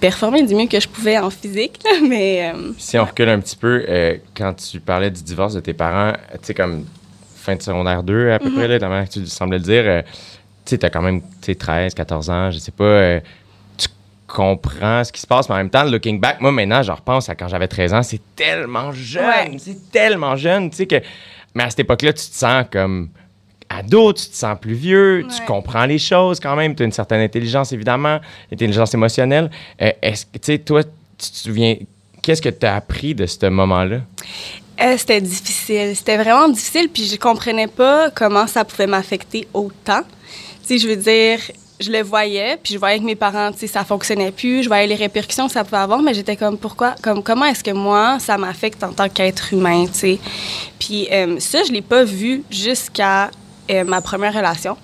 performer 0.00 0.42
du 0.44 0.54
mieux 0.54 0.66
que 0.66 0.78
je 0.80 0.88
pouvais 0.88 1.18
en 1.18 1.30
physique. 1.30 1.78
Mais 2.08 2.52
euh, 2.54 2.72
Si 2.78 2.98
on 2.98 3.04
recule 3.04 3.28
un 3.28 3.40
petit 3.40 3.56
peu, 3.56 3.84
euh, 3.88 4.16
quand 4.36 4.54
tu 4.54 4.80
parlais 4.80 5.10
du 5.10 5.22
divorce 5.22 5.54
de 5.54 5.60
tes 5.60 5.74
parents, 5.74 6.12
tu 6.32 6.38
sais, 6.42 6.54
comme 6.54 6.84
fin 7.36 7.56
de 7.56 7.62
secondaire 7.62 8.02
2 8.02 8.30
à 8.32 8.38
peu 8.38 8.52
près, 8.52 8.66
là, 8.68 8.78
la 8.78 8.88
manière 8.88 9.08
que 9.08 9.14
tu 9.14 9.26
semblais 9.26 9.58
le 9.58 9.64
dire, 9.64 9.82
euh, 9.86 10.02
tu 10.64 10.70
sais, 10.70 10.78
t'as 10.78 10.90
quand 10.90 11.02
même 11.02 11.20
tu 11.20 11.26
sais, 11.42 11.54
13, 11.54 11.94
14 11.94 12.30
ans, 12.30 12.50
je 12.50 12.58
sais 12.58 12.72
pas, 12.72 13.20
tu 13.78 13.88
comprends 14.26 15.04
ce 15.04 15.12
qui 15.12 15.20
se 15.20 15.26
passe, 15.26 15.48
mais 15.48 15.54
en 15.54 15.58
même 15.58 15.70
temps, 15.70 15.84
looking 15.84 16.18
back, 16.20 16.40
moi 16.40 16.50
maintenant, 16.52 16.82
je 16.82 16.90
repense 16.92 17.28
à 17.28 17.34
quand 17.36 17.46
j'avais 17.48 17.68
13 17.68 17.94
ans, 17.94 18.02
c'est 18.02 18.20
tellement 18.34 18.90
jeune, 18.92 19.24
Ouais. 19.24 19.56
c'est 19.58 19.90
tellement 19.92 20.34
jeune, 20.36 20.70
tu 20.70 20.76
sais, 20.78 20.86
que. 20.86 20.96
Mais 21.54 21.62
à 21.62 21.70
cette 21.70 21.80
époque-là, 21.80 22.12
tu 22.12 22.26
te 22.28 22.34
sens 22.34 22.64
comme 22.70 23.08
ado, 23.68 24.12
tu 24.12 24.26
te 24.26 24.34
sens 24.34 24.58
plus 24.60 24.74
vieux, 24.74 25.26
tu 25.34 25.44
comprends 25.46 25.86
les 25.86 25.98
choses 25.98 26.40
quand 26.40 26.56
même, 26.56 26.74
tu 26.74 26.82
as 26.82 26.86
une 26.86 26.92
certaine 26.92 27.20
intelligence, 27.20 27.72
évidemment, 27.72 28.20
intelligence 28.52 28.94
émotionnelle. 28.94 29.50
Euh, 29.80 29.90
Est-ce 30.02 30.26
que, 30.26 30.38
tu 30.38 30.52
sais, 30.52 30.58
toi, 30.58 30.82
tu 30.84 31.30
te 31.30 31.36
souviens, 31.36 31.76
qu'est-ce 32.22 32.42
que 32.42 32.48
tu 32.48 32.66
as 32.66 32.76
appris 32.76 33.14
de 33.14 33.26
ce 33.26 33.46
moment-là? 33.46 34.00
Euh, 34.80 34.94
c'était 34.98 35.20
difficile. 35.20 35.96
C'était 35.96 36.16
vraiment 36.16 36.48
difficile, 36.48 36.88
puis 36.92 37.04
je 37.06 37.16
comprenais 37.16 37.66
pas 37.66 38.10
comment 38.10 38.46
ça 38.46 38.64
pouvait 38.64 38.86
m'affecter 38.86 39.48
autant. 39.54 40.02
Tu 40.02 40.78
sais, 40.78 40.78
je 40.78 40.88
veux 40.88 40.96
dire, 40.96 41.38
je 41.80 41.90
le 41.90 42.02
voyais, 42.02 42.58
puis 42.62 42.74
je 42.74 42.78
voyais 42.78 42.98
que 42.98 43.04
mes 43.04 43.14
parents, 43.14 43.52
tu 43.52 43.58
sais, 43.60 43.66
ça 43.66 43.84
fonctionnait 43.84 44.32
plus, 44.32 44.62
je 44.62 44.68
voyais 44.68 44.86
les 44.86 44.94
répercussions 44.94 45.46
que 45.46 45.52
ça 45.52 45.64
pouvait 45.64 45.78
avoir, 45.78 46.02
mais 46.02 46.14
j'étais 46.14 46.36
comme, 46.36 46.58
pourquoi, 46.58 46.94
comme, 47.02 47.22
comment 47.22 47.44
est-ce 47.46 47.64
que 47.64 47.70
moi, 47.70 48.18
ça 48.18 48.36
m'affecte 48.36 48.82
en 48.82 48.92
tant 48.92 49.08
qu'être 49.08 49.52
humain, 49.52 49.86
tu 49.86 49.98
sais? 49.98 50.18
Puis 50.78 51.08
euh, 51.12 51.38
ça, 51.38 51.64
je 51.66 51.72
l'ai 51.72 51.82
pas 51.82 52.04
vu 52.04 52.42
jusqu'à 52.50 53.30
ma 53.84 54.00
première 54.00 54.34
relation. 54.34 54.76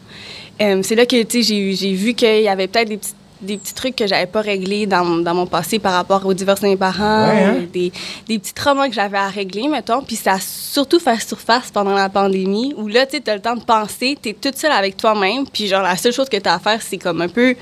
Euh, 0.60 0.80
c'est 0.82 0.94
là 0.94 1.06
que, 1.06 1.22
tu 1.22 1.42
j'ai, 1.42 1.92
vu 1.92 2.14
qu'il 2.14 2.42
y 2.42 2.48
avait 2.48 2.68
peut-être 2.68 2.88
des 2.88 2.98
petits 2.98 3.14
des 3.40 3.56
petits 3.56 3.74
trucs 3.74 3.96
que 3.96 4.06
j'avais 4.06 4.26
pas 4.26 4.40
réglés 4.40 4.86
dans, 4.86 5.04
dans 5.04 5.34
mon 5.34 5.46
passé 5.46 5.80
par 5.80 5.94
rapport 5.94 6.24
au 6.24 6.32
divorce 6.32 6.60
de 6.60 6.68
mes 6.68 6.76
parents, 6.76 7.26
Ouais, 7.26 7.42
hein? 7.42 7.56
des, 7.72 7.90
des 8.28 8.38
petits 8.38 8.54
traumas 8.54 8.86
que 8.86 8.94
j'avais 8.94 9.18
à 9.18 9.26
régler, 9.26 9.66
mettons. 9.66 10.00
Puis 10.00 10.14
ça 10.14 10.34
a 10.34 10.38
surtout 10.38 11.00
fait 11.00 11.20
surface 11.20 11.72
pendant 11.72 11.92
la 11.92 12.08
pandémie, 12.08 12.72
où 12.76 12.86
là, 12.86 13.04
tu 13.04 13.20
t'as 13.20 13.34
le 13.34 13.40
temps 13.40 13.56
de 13.56 13.64
penser, 13.64 14.16
t'es 14.22 14.32
toute 14.32 14.56
seule 14.56 14.70
avec 14.70 14.96
toi-même, 14.96 15.44
puis 15.52 15.66
genre, 15.66 15.82
la 15.82 15.96
seule 15.96 16.12
chose 16.12 16.28
que 16.28 16.36
t'as 16.36 16.54
à 16.54 16.58
faire, 16.60 16.80
c'est 16.80 16.98
comme 16.98 17.20
un 17.20 17.28
peu 17.28 17.56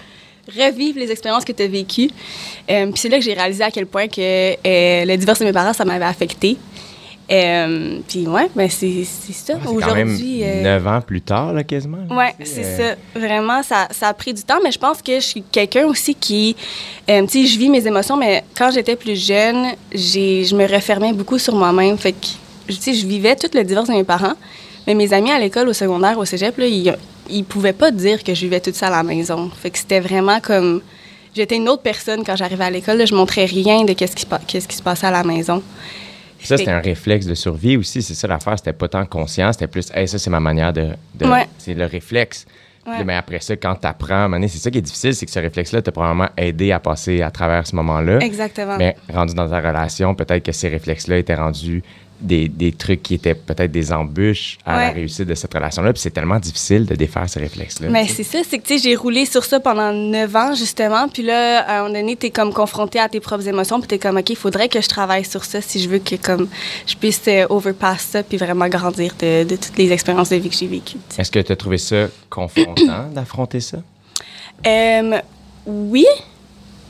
revivre 0.55 0.99
les 0.99 1.11
expériences 1.11 1.47
que 1.47 1.53
tu 1.53 1.63
as 1.63 1.69
vécues. 1.69 2.11
Euh, 2.71 2.87
puis 2.89 2.97
c'est 2.97 3.09
là 3.09 3.17
que 3.17 3.25
j'ai 3.25 3.33
réalisé 3.33 3.65
à 3.65 3.71
quel 3.71 3.87
point 3.87 4.07
que 4.07 4.21
euh, 4.21 5.05
le 5.07 5.17
divorce 5.17 5.39
de 5.39 5.47
mes 5.47 5.53
parents, 5.55 5.73
ça 5.73 5.87
m'avait 5.87 6.05
affecté. 6.05 6.59
Euh, 7.31 8.01
puis 8.09 8.27
ouais, 8.27 8.49
ben 8.57 8.69
c'est 8.69 9.05
ça. 9.05 9.55
Aujourd'hui. 9.69 10.41
euh, 10.43 10.63
neuf 10.63 10.87
ans 10.87 11.01
plus 11.01 11.21
tard, 11.21 11.53
là, 11.53 11.63
quasiment. 11.63 11.99
là, 12.09 12.17
Ouais, 12.17 12.35
c'est 12.45 12.65
euh, 12.65 12.95
ça. 13.15 13.21
Vraiment, 13.21 13.63
ça, 13.63 13.87
ça 13.93 14.09
a 14.09 14.15
pris 14.15 14.35
du 14.35 14.43
temps, 14.43 14.59
mais 14.65 14.73
je 14.73 14.79
pense 14.79 15.01
que 15.01 15.15
je 15.15 15.25
suis 15.25 15.43
quelqu'un 15.43 15.87
aussi 15.87 16.15
qui, 16.15 16.57
euh, 17.09 17.23
tu 17.27 17.43
sais, 17.43 17.47
je 17.47 17.59
vis 17.59 17.69
mes 17.69 17.87
émotions, 17.87 18.17
mais 18.17 18.43
quand 18.57 18.73
j'étais 18.73 18.97
plus 18.97 19.15
jeune, 19.15 19.69
je 19.95 20.55
me 20.57 20.67
refermais 20.67 21.13
beaucoup 21.13 21.39
sur 21.39 21.55
moi-même. 21.55 21.97
Fait 21.99 22.13
que, 22.13 22.27
tu 22.67 22.75
sais, 22.75 22.95
je 22.95 23.07
vivais 23.07 23.37
tout 23.37 23.49
le 23.55 23.63
divorce 23.63 23.89
de 23.89 23.95
mes 23.95 24.05
parents, 24.05 24.35
mais 24.89 24.95
mes 24.95 25.13
amis 25.13 25.31
à 25.31 25.39
l'école, 25.39 25.69
au 25.69 25.73
secondaire, 25.73 26.19
au 26.19 26.25
cégep, 26.25 26.59
là, 26.59 26.67
ils, 26.67 26.97
ils 27.31 27.45
pouvaient 27.45 27.73
pas 27.73 27.93
dire 27.93 28.25
que 28.25 28.35
je 28.35 28.41
vivais 28.41 28.61
tout 28.61 28.73
ça 28.75 28.89
à 28.89 28.91
la 28.91 29.03
maison. 29.05 29.51
Fait 29.63 29.71
que 29.71 29.79
c'était 29.79 30.01
vraiment 30.01 30.41
comme, 30.41 30.83
j'étais 31.37 31.55
une 31.55 31.69
autre 31.69 31.83
personne 31.83 32.25
quand 32.25 32.35
j'arrivais 32.35 32.65
à 32.65 32.71
l'école. 32.71 33.07
je 33.07 33.15
montrais 33.15 33.45
rien 33.45 33.85
de 33.85 33.93
qu'est-ce 33.93 34.17
qui, 34.17 34.27
qu'est-ce 34.49 34.67
qui 34.67 34.77
se 34.77 34.83
passait 34.83 35.07
à 35.07 35.13
la 35.13 35.23
maison. 35.23 35.63
Ça, 36.43 36.57
c'était 36.57 36.71
un 36.71 36.81
réflexe 36.81 37.27
de 37.27 37.35
survie 37.35 37.77
aussi. 37.77 38.03
C'est 38.03 38.15
ça 38.15 38.27
l'affaire. 38.29 38.59
C'était 38.59 38.73
pas 38.73 38.89
tant 38.89 39.05
conscient. 39.07 39.53
C'était 39.53 39.67
plus, 39.67 39.91
hey, 39.95 40.07
ça, 40.09 40.19
c'est 40.19 40.31
ma 40.31 40.41
manière 40.41 40.73
de. 40.73 40.89
de- 41.15 41.27
Ouais. 41.27 41.47
C'est 41.59 41.75
le 41.75 41.87
réflexe. 41.87 42.47
Ouais. 42.87 43.05
Mais 43.05 43.15
après 43.15 43.41
ça, 43.41 43.57
quand 43.57 43.75
tu 43.75 43.87
apprends, 43.87 44.29
c'est 44.49 44.59
ça 44.59 44.71
qui 44.71 44.79
est 44.79 44.83
difficile, 44.83 45.15
c'est 45.15 45.27
que 45.27 45.33
ce 45.33 45.39
réflexe-là 45.39 45.83
t'a 45.83 45.93
probablement 45.93 46.31
aidé 46.37 46.73
à 46.73 46.81
passer 46.81 47.21
à 47.21 47.31
travers 47.31 47.67
ce 47.67 47.77
moment-là. 47.77 48.19
Exactement. 48.21 48.77
Mais 48.79 48.97
rendu 49.13 49.35
dans 49.35 49.49
ta 49.49 49.59
relation, 49.61 50.15
peut-être 50.15 50.43
que 50.45 50.53
ces 50.53 50.69
réflexes-là 50.69 51.19
étaient 51.19 51.35
rendus 51.35 51.83
des, 52.21 52.49
des 52.49 52.73
trucs 52.73 53.03
qui 53.03 53.15
étaient 53.15 53.35
peut-être 53.35 53.71
des 53.73 53.93
embûches 53.93 54.59
à 54.67 54.79
la 54.79 54.91
réussite 54.91 55.27
de 55.27 55.35
cette 55.35 55.53
relation-là. 55.53 55.93
Puis 55.93 56.03
c'est 56.03 56.11
tellement 56.11 56.39
difficile 56.39 56.87
de 56.87 56.95
défaire 56.95 57.29
ces 57.29 57.41
réflexes-là. 57.41 57.89
Mais 57.91 58.07
c'est 58.07 58.23
ça, 58.23 58.39
c'est 58.49 58.59
que 58.59 58.67
tu 58.67 58.79
sais, 58.79 58.83
j'ai 58.89 58.97
roulé 58.97 59.25
sur 59.27 59.45
ça 59.45 59.61
pendant 59.61 59.93
neuf 59.93 60.35
ans, 60.37 60.55
justement. 60.55 61.09
Puis 61.09 61.23
là, 61.23 61.61
à 61.61 61.79
un 61.81 61.83
moment 61.85 61.95
donné, 61.95 62.17
tu 62.17 62.27
es 62.27 62.31
comme 62.31 62.53
confronté 62.53 62.99
à 62.99 63.09
tes 63.09 63.21
propres 63.21 63.47
émotions. 63.49 63.79
Puis 63.81 63.89
tu 63.89 63.95
es 63.95 63.99
comme, 63.99 64.17
OK, 64.17 64.31
il 64.31 64.37
faudrait 64.37 64.69
que 64.69 64.81
je 64.81 64.89
travaille 64.89 65.25
sur 65.25 65.45
ça 65.45 65.61
si 65.61 65.81
je 65.81 65.89
veux 65.89 65.99
que 65.99 66.17
comme 66.17 66.49
je 66.87 66.95
puisse 66.97 67.23
euh, 67.29 67.47
overpass 67.49 68.01
ça 68.03 68.23
puis 68.23 68.37
vraiment 68.37 68.69
grandir 68.69 69.15
de, 69.19 69.45
de 69.45 69.57
toutes 69.57 69.77
les 69.79 69.93
expériences 69.93 70.31
de 70.31 70.37
vie 70.37 70.49
que 70.51 70.57
j'ai 70.57 70.67
vécues. 70.67 70.99
Est-ce 71.19 71.31
que 71.31 71.41
tu 71.41 71.53
as 71.53 71.57
trouvé 71.57 71.79
ça 71.79 72.09
confrontant 72.29 73.09
d'affronter 73.15 73.61
ça? 73.61 73.79
Euh, 74.67 75.19
oui. 75.67 76.07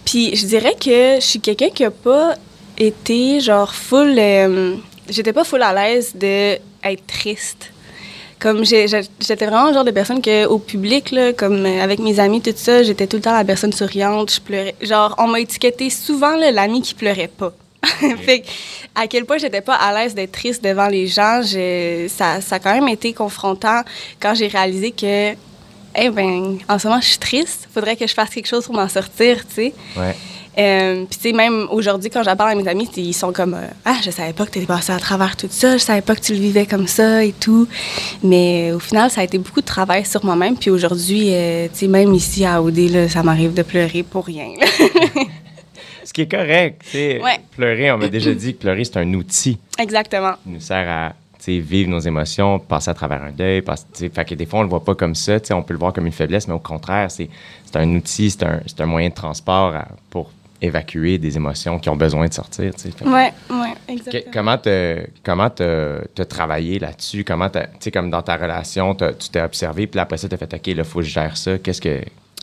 Puis 0.04 0.34
je 0.34 0.46
dirais 0.46 0.74
que 0.80 1.16
je 1.16 1.24
suis 1.24 1.40
quelqu'un 1.40 1.68
qui 1.70 1.84
a 1.84 1.90
pas 1.90 2.34
été 2.78 3.40
genre 3.40 3.72
full. 3.74 4.16
euh, 4.18 4.74
J'étais 5.10 5.32
pas 5.32 5.44
full 5.44 5.62
à 5.62 5.72
l'aise 5.72 6.12
de 6.14 6.54
être 6.84 7.06
triste. 7.06 7.72
Comme 8.38 8.64
j'étais 8.64 9.46
vraiment 9.46 9.68
le 9.68 9.74
genre 9.74 9.84
de 9.84 9.90
personne 9.90 10.22
que 10.22 10.46
au 10.46 10.58
public 10.58 11.10
là, 11.10 11.34
comme 11.34 11.66
euh, 11.66 11.82
avec 11.82 11.98
mes 11.98 12.18
amis 12.18 12.40
tout 12.40 12.54
ça, 12.56 12.82
j'étais 12.82 13.06
tout 13.06 13.16
le 13.16 13.22
temps 13.22 13.34
la 13.34 13.44
personne 13.44 13.72
souriante, 13.72 14.32
je 14.32 14.40
pleurais. 14.40 14.74
Genre 14.80 15.14
on 15.18 15.26
m'a 15.26 15.40
étiqueté 15.40 15.90
souvent 15.90 16.36
l'ami 16.36 16.80
qui 16.80 16.94
pleurait 16.94 17.28
pas. 17.28 17.52
fait 18.24 18.40
que, 18.40 18.46
à 18.94 19.06
quel 19.06 19.26
point 19.26 19.36
j'étais 19.36 19.60
pas 19.60 19.74
à 19.74 19.92
l'aise 19.92 20.14
d'être 20.14 20.32
triste 20.32 20.64
devant 20.64 20.88
les 20.88 21.06
gens, 21.06 21.42
ça, 21.42 22.40
ça 22.40 22.56
a 22.56 22.58
quand 22.58 22.72
même 22.72 22.88
été 22.88 23.12
confrontant 23.12 23.82
quand 24.20 24.34
j'ai 24.34 24.48
réalisé 24.48 24.92
que 24.92 25.34
eh 25.96 26.10
ben, 26.10 26.58
en 26.68 26.78
ce 26.78 26.88
moment, 26.88 27.00
je 27.00 27.08
suis 27.08 27.18
triste. 27.18 27.68
Faudrait 27.72 27.96
que 27.96 28.06
je 28.06 28.14
fasse 28.14 28.30
quelque 28.30 28.46
chose 28.46 28.64
pour 28.64 28.74
m'en 28.74 28.88
sortir, 28.88 29.46
tu 29.48 29.54
sais. 29.54 29.74
Ouais. 29.96 30.14
Euh, 30.58 31.04
Puis, 31.08 31.16
tu 31.18 31.28
sais, 31.28 31.32
même 31.32 31.66
aujourd'hui, 31.70 32.10
quand 32.10 32.22
j'en 32.22 32.34
parle 32.36 32.50
à 32.50 32.54
mes 32.54 32.66
amis, 32.68 32.88
ils 32.96 33.14
sont 33.14 33.32
comme 33.32 33.54
euh, 33.54 33.66
Ah, 33.84 33.96
je 34.04 34.10
savais 34.10 34.32
pas 34.32 34.44
que 34.46 34.50
tu 34.50 34.58
étais 34.58 34.66
passé 34.66 34.92
à 34.92 34.98
travers 34.98 35.36
tout 35.36 35.46
ça, 35.50 35.76
je 35.76 35.82
savais 35.82 36.00
pas 36.02 36.14
que 36.16 36.20
tu 36.20 36.32
le 36.34 36.40
vivais 36.40 36.66
comme 36.66 36.86
ça 36.88 37.24
et 37.24 37.32
tout. 37.32 37.68
Mais 38.24 38.70
euh, 38.72 38.76
au 38.76 38.80
final, 38.80 39.10
ça 39.10 39.20
a 39.20 39.24
été 39.24 39.38
beaucoup 39.38 39.60
de 39.60 39.66
travail 39.66 40.04
sur 40.04 40.24
moi-même. 40.24 40.56
Puis 40.56 40.70
aujourd'hui, 40.70 41.28
euh, 41.32 41.68
tu 41.72 41.78
sais, 41.80 41.86
même 41.86 42.12
ici 42.14 42.44
à 42.44 42.60
OD, 42.62 42.78
là, 42.90 43.08
ça 43.08 43.22
m'arrive 43.22 43.54
de 43.54 43.62
pleurer 43.62 44.02
pour 44.02 44.26
rien. 44.26 44.48
Ce 46.04 46.12
qui 46.12 46.22
est 46.22 46.30
correct. 46.30 46.82
tu 46.84 46.90
sais. 46.90 47.20
Ouais. 47.22 47.38
Pleurer, 47.56 47.92
on 47.92 47.98
m'a 47.98 48.08
déjà 48.08 48.34
dit 48.34 48.54
que 48.54 48.60
pleurer, 48.60 48.84
c'est 48.84 48.96
un 48.96 49.14
outil. 49.14 49.58
Exactement. 49.78 50.32
qui 50.42 50.48
nous 50.50 50.60
sert 50.60 50.88
à 50.88 51.12
tu 51.38 51.44
sais, 51.44 51.58
vivre 51.58 51.88
nos 51.88 52.00
émotions, 52.00 52.58
passer 52.58 52.90
à 52.90 52.94
travers 52.94 53.22
un 53.22 53.30
deuil. 53.30 53.62
Passer, 53.62 53.86
fait 54.12 54.24
que 54.24 54.34
des 54.34 54.44
fois, 54.44 54.58
on 54.60 54.62
le 54.62 54.68
voit 54.68 54.84
pas 54.84 54.94
comme 54.94 55.14
ça. 55.14 55.38
tu 55.40 55.46
sais, 55.46 55.54
On 55.54 55.62
peut 55.62 55.72
le 55.72 55.78
voir 55.78 55.92
comme 55.92 56.06
une 56.06 56.12
faiblesse, 56.12 56.48
mais 56.48 56.54
au 56.54 56.58
contraire, 56.58 57.10
c'est 57.10 57.28
un 57.74 57.88
outil, 57.94 58.30
c'est 58.30 58.42
un, 58.42 58.60
un 58.78 58.86
moyen 58.86 59.08
de 59.08 59.14
transport 59.14 59.74
à- 59.74 59.88
pour 60.10 60.30
évacuer 60.62 61.18
des 61.18 61.36
émotions 61.36 61.78
qui 61.78 61.88
ont 61.88 61.96
besoin 61.96 62.26
de 62.28 62.32
sortir. 62.34 62.72
tu 62.74 62.90
sais. 62.90 63.08
Ouais, 63.08 63.32
que- 63.48 63.92
exactement. 63.92 64.32
comment 64.32 64.58
te, 64.58 65.06
comment 65.24 65.50
te, 65.50 66.06
te 66.14 66.22
travailler 66.22 66.78
là-dessus? 66.78 67.24
Comment, 67.24 67.48
tu 67.48 67.58
sais, 67.80 67.90
comme 67.90 68.10
dans 68.10 68.22
ta 68.22 68.36
relation, 68.36 68.94
tu 68.94 69.28
t'es 69.32 69.40
observé, 69.42 69.86
puis 69.86 69.98
après 70.00 70.16
ça, 70.18 70.28
tu 70.28 70.34
as 70.34 70.38
fait, 70.38 70.52
OK, 70.54 70.66
là, 70.66 70.72
il 70.78 70.84
faut 70.84 70.98
que 71.00 71.04
je 71.04 71.10
gère 71.10 71.36
ça. 71.36 71.58
Qu'est-ce 71.58 71.80
que. 71.80 72.00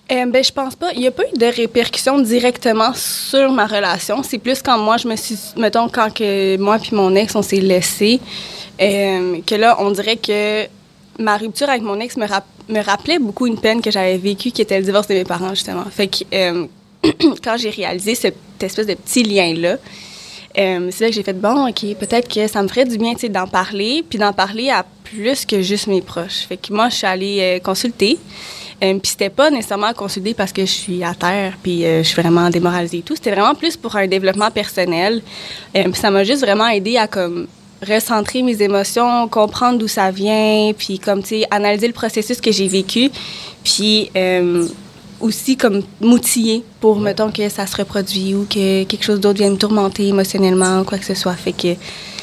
Euh, 0.09 0.25
ben, 0.25 0.41
je 0.43 0.51
pense 0.53 0.75
pas. 0.75 0.91
Il 0.93 1.01
n'y 1.01 1.07
a 1.07 1.11
pas 1.11 1.23
eu 1.33 1.37
de 1.37 1.45
répercussions 1.45 2.17
directement 2.19 2.93
sur 2.93 3.51
ma 3.51 3.65
relation. 3.65 4.23
C'est 4.23 4.37
plus 4.37 4.61
quand 4.61 4.77
moi, 4.79 4.95
je 4.97 5.07
me 5.07 5.15
suis. 5.17 5.37
Mettons, 5.57 5.89
quand 5.89 6.13
que 6.13 6.57
moi 6.57 6.79
puis 6.79 6.95
mon 6.95 7.13
ex, 7.15 7.35
on 7.35 7.41
s'est 7.41 7.57
laissés, 7.59 8.19
euh, 8.81 9.39
que 9.45 9.55
là, 9.55 9.75
on 9.79 9.91
dirait 9.91 10.15
que 10.17 10.65
ma 11.19 11.35
rupture 11.37 11.69
avec 11.69 11.81
mon 11.81 11.99
ex 11.99 12.15
me, 12.15 12.25
rap- 12.25 12.45
me 12.69 12.79
rappelait 12.81 13.19
beaucoup 13.19 13.47
une 13.47 13.59
peine 13.59 13.81
que 13.81 13.91
j'avais 13.91 14.17
vécue, 14.17 14.51
qui 14.51 14.61
était 14.61 14.77
le 14.79 14.85
divorce 14.85 15.07
de 15.07 15.13
mes 15.15 15.23
parents, 15.25 15.49
justement. 15.53 15.83
Fait 15.91 16.07
que 16.07 16.23
euh, 16.33 16.65
quand 17.43 17.57
j'ai 17.57 17.69
réalisé 17.69 18.15
cette 18.15 18.35
espèce 18.61 18.87
de 18.87 18.93
petit 18.95 19.23
lien-là, 19.23 19.77
euh, 20.57 20.89
c'est 20.91 21.03
là 21.03 21.09
que 21.09 21.15
j'ai 21.15 21.23
fait 21.23 21.39
bon, 21.39 21.67
ok, 21.67 21.95
peut-être 21.99 22.33
que 22.33 22.47
ça 22.47 22.63
me 22.63 22.67
ferait 22.67 22.85
du 22.85 22.97
bien, 22.97 23.13
d'en 23.29 23.47
parler, 23.47 24.03
puis 24.07 24.17
d'en 24.17 24.33
parler 24.33 24.69
à 24.69 24.85
plus 25.03 25.45
que 25.45 25.61
juste 25.61 25.87
mes 25.87 26.01
proches. 26.01 26.45
Fait 26.47 26.57
que 26.57 26.73
moi, 26.73 26.89
je 26.89 26.95
suis 26.95 27.07
allée 27.07 27.39
euh, 27.41 27.59
consulter. 27.59 28.17
Euh, 28.83 28.93
puis 28.99 29.11
c'était 29.11 29.29
pas 29.29 29.49
nécessairement 29.49 29.91
consulter 29.93 30.35
parce 30.35 30.51
que 30.51 30.61
je 30.61 30.71
suis 30.71 31.03
à 31.03 31.13
terre, 31.15 31.53
puis 31.63 31.83
euh, 31.83 32.03
je 32.03 32.09
suis 32.09 32.21
vraiment 32.21 32.49
démoralisée 32.49 32.99
et 32.99 33.01
tout. 33.01 33.15
C'était 33.15 33.31
vraiment 33.31 33.55
plus 33.55 33.75
pour 33.75 33.95
un 33.95 34.07
développement 34.07 34.51
personnel. 34.51 35.21
Puis 35.73 35.93
ça 35.95 36.11
m'a 36.11 36.23
juste 36.23 36.41
vraiment 36.41 36.67
aidé 36.67 36.97
à 36.97 37.07
comme 37.07 37.47
recentrer 37.87 38.41
mes 38.41 38.61
émotions, 38.61 39.27
comprendre 39.27 39.77
d'où 39.77 39.87
ça 39.87 40.11
vient, 40.11 40.71
puis 40.77 40.99
comme 40.99 41.21
tu 41.21 41.29
sais 41.29 41.47
analyser 41.51 41.87
le 41.87 41.93
processus 41.93 42.41
que 42.41 42.51
j'ai 42.51 42.67
vécu, 42.67 43.11
puis 43.63 44.09
aussi 45.19 45.57
comme 45.57 45.81
m'outiller 46.01 46.63
pour 46.79 46.99
mettons 46.99 47.31
que 47.31 47.47
ça 47.49 47.65
se 47.65 47.75
reproduit 47.77 48.35
ou 48.35 48.45
que 48.45 48.83
quelque 48.83 49.03
chose 49.03 49.19
d'autre 49.19 49.39
vient 49.39 49.49
me 49.49 49.57
tourmenter 49.57 50.07
émotionnellement 50.07 50.81
ou 50.81 50.83
quoi 50.83 50.97
que 50.97 51.05
ce 51.05 51.13
soit. 51.15 51.33
Fait 51.33 51.53
que 51.53 51.75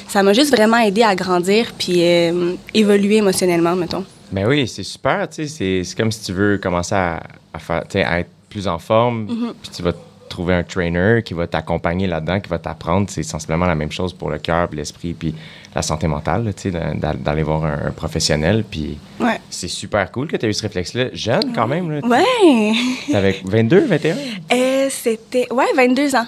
ça 0.08 0.22
m'a 0.22 0.32
juste 0.32 0.50
vraiment 0.54 0.78
aidé 0.78 1.02
à 1.02 1.14
grandir 1.14 1.72
puis 1.78 1.96
euh, 2.02 2.52
évoluer 2.72 3.16
émotionnellement 3.16 3.74
mettons. 3.76 4.04
Ben 4.32 4.46
oui, 4.46 4.66
c'est 4.66 4.82
super, 4.82 5.28
tu 5.28 5.46
sais, 5.46 5.82
c'est- 5.84 5.96
comme 5.96 6.10
si 6.10 6.22
tu 6.24 6.32
veux 6.32 6.58
commencer 6.58 6.94
à, 6.94 7.22
à 7.52 7.58
faire, 7.58 7.84
être 7.94 8.30
plus 8.48 8.66
en 8.68 8.78
forme, 8.78 9.26
Mm-hmm. 9.26 9.52
puis 9.62 9.70
tu 9.76 9.82
vas 9.82 9.92
trouver 10.28 10.54
un 10.54 10.62
trainer 10.64 11.22
qui 11.24 11.34
va 11.34 11.46
t'accompagner 11.46 12.06
là-dedans, 12.08 12.40
qui 12.40 12.48
va 12.48 12.58
t'apprendre, 12.58 13.08
c'est 13.10 13.22
sensiblement 13.22 13.66
la 13.66 13.74
même 13.76 13.92
chose 13.92 14.12
pour 14.12 14.30
le 14.30 14.38
cœur, 14.38 14.68
l'esprit, 14.72 15.12
puis 15.14 15.34
la 15.74 15.82
santé 15.82 16.06
mentale, 16.06 16.52
tu 16.56 16.70
sais, 16.70 16.78
d'aller 17.18 17.42
voir 17.42 17.64
un, 17.64 17.86
un 17.88 17.90
professionnel, 17.90 18.64
puis 18.70 18.98
Ouais. 19.20 19.40
c'est 19.50 19.68
super 19.68 20.10
cool 20.12 20.28
que 20.28 20.36
tu 20.36 20.46
aies 20.46 20.50
eu 20.50 20.52
ce 20.54 20.62
réflexe-là, 20.62 21.06
jeune 21.12 21.52
quand 21.54 21.66
même, 21.66 21.90
là, 21.90 22.00
Ouais. 22.06 22.72
t'avais 23.10 23.40
22, 23.44 23.86
21? 23.86 24.16
Euh, 24.52 24.88
c'était 24.90 25.46
ouais 25.52 25.66
22 25.76 26.14
ans. 26.14 26.26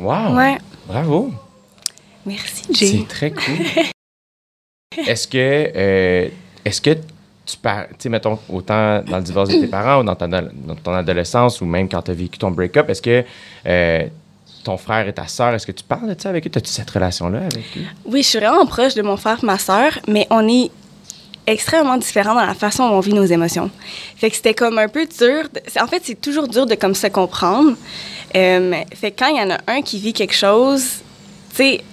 Wow! 0.00 0.36
Ouais. 0.36 0.58
Bravo! 0.86 1.32
Merci 2.26 2.64
Jay. 2.72 2.86
C'est 2.98 3.08
très 3.08 3.30
cool. 3.30 3.64
est-ce 5.06 5.28
que, 5.28 5.36
euh, 5.76 6.28
est-ce 6.64 6.80
que 6.80 6.90
tu 7.46 7.56
parles, 7.62 7.86
tu 7.90 7.94
sais, 8.00 8.08
mettons, 8.08 8.38
autant 8.50 9.00
dans 9.02 9.16
le 9.16 9.22
divorce 9.22 9.48
de 9.48 9.60
tes 9.60 9.66
parents 9.68 10.00
ou 10.00 10.04
dans, 10.04 10.14
ta- 10.14 10.26
dans 10.28 10.74
ton 10.82 10.92
adolescence 10.92 11.60
ou 11.60 11.64
même 11.66 11.88
quand 11.88 12.02
tu 12.02 12.10
as 12.10 12.14
vécu 12.14 12.36
ton 12.38 12.50
break-up, 12.50 12.90
est-ce 12.90 13.00
que 13.00 13.24
euh, 13.66 14.06
ton 14.68 14.76
frère 14.76 15.08
et 15.08 15.12
ta 15.14 15.26
sœur, 15.26 15.54
est-ce 15.54 15.66
que 15.66 15.72
tu 15.72 15.82
parles 15.82 16.14
de 16.14 16.20
ça 16.20 16.28
avec 16.28 16.46
eux? 16.46 16.50
As-tu 16.54 16.70
cette 16.70 16.90
relation-là 16.90 17.38
avec 17.38 17.64
eux? 17.78 17.84
Oui, 18.04 18.22
je 18.22 18.28
suis 18.28 18.38
vraiment 18.38 18.66
proche 18.66 18.94
de 18.94 19.00
mon 19.00 19.16
frère 19.16 19.38
et 19.42 19.46
ma 19.46 19.58
sœur, 19.58 19.98
mais 20.06 20.26
on 20.28 20.46
est 20.46 20.70
extrêmement 21.46 21.96
différents 21.96 22.34
dans 22.34 22.44
la 22.44 22.54
façon 22.54 22.86
dont 22.86 22.96
on 22.96 23.00
vit 23.00 23.14
nos 23.14 23.24
émotions. 23.24 23.70
Fait 24.16 24.28
que 24.28 24.36
c'était 24.36 24.52
comme 24.52 24.78
un 24.78 24.88
peu 24.88 25.06
dur. 25.06 25.48
en 25.80 25.86
fait, 25.86 26.02
c'est 26.04 26.20
toujours 26.20 26.48
dur 26.48 26.66
de 26.66 26.74
comme 26.74 26.94
se 26.94 27.06
comprendre. 27.06 27.76
Euh, 28.36 28.74
fait 28.94 29.12
que 29.12 29.24
quand 29.24 29.28
il 29.28 29.38
y 29.38 29.40
en 29.40 29.50
a 29.50 29.58
un 29.66 29.80
qui 29.80 29.98
vit 29.98 30.12
quelque 30.12 30.34
chose, 30.34 30.84
tu 31.50 31.56
sais, 31.56 31.84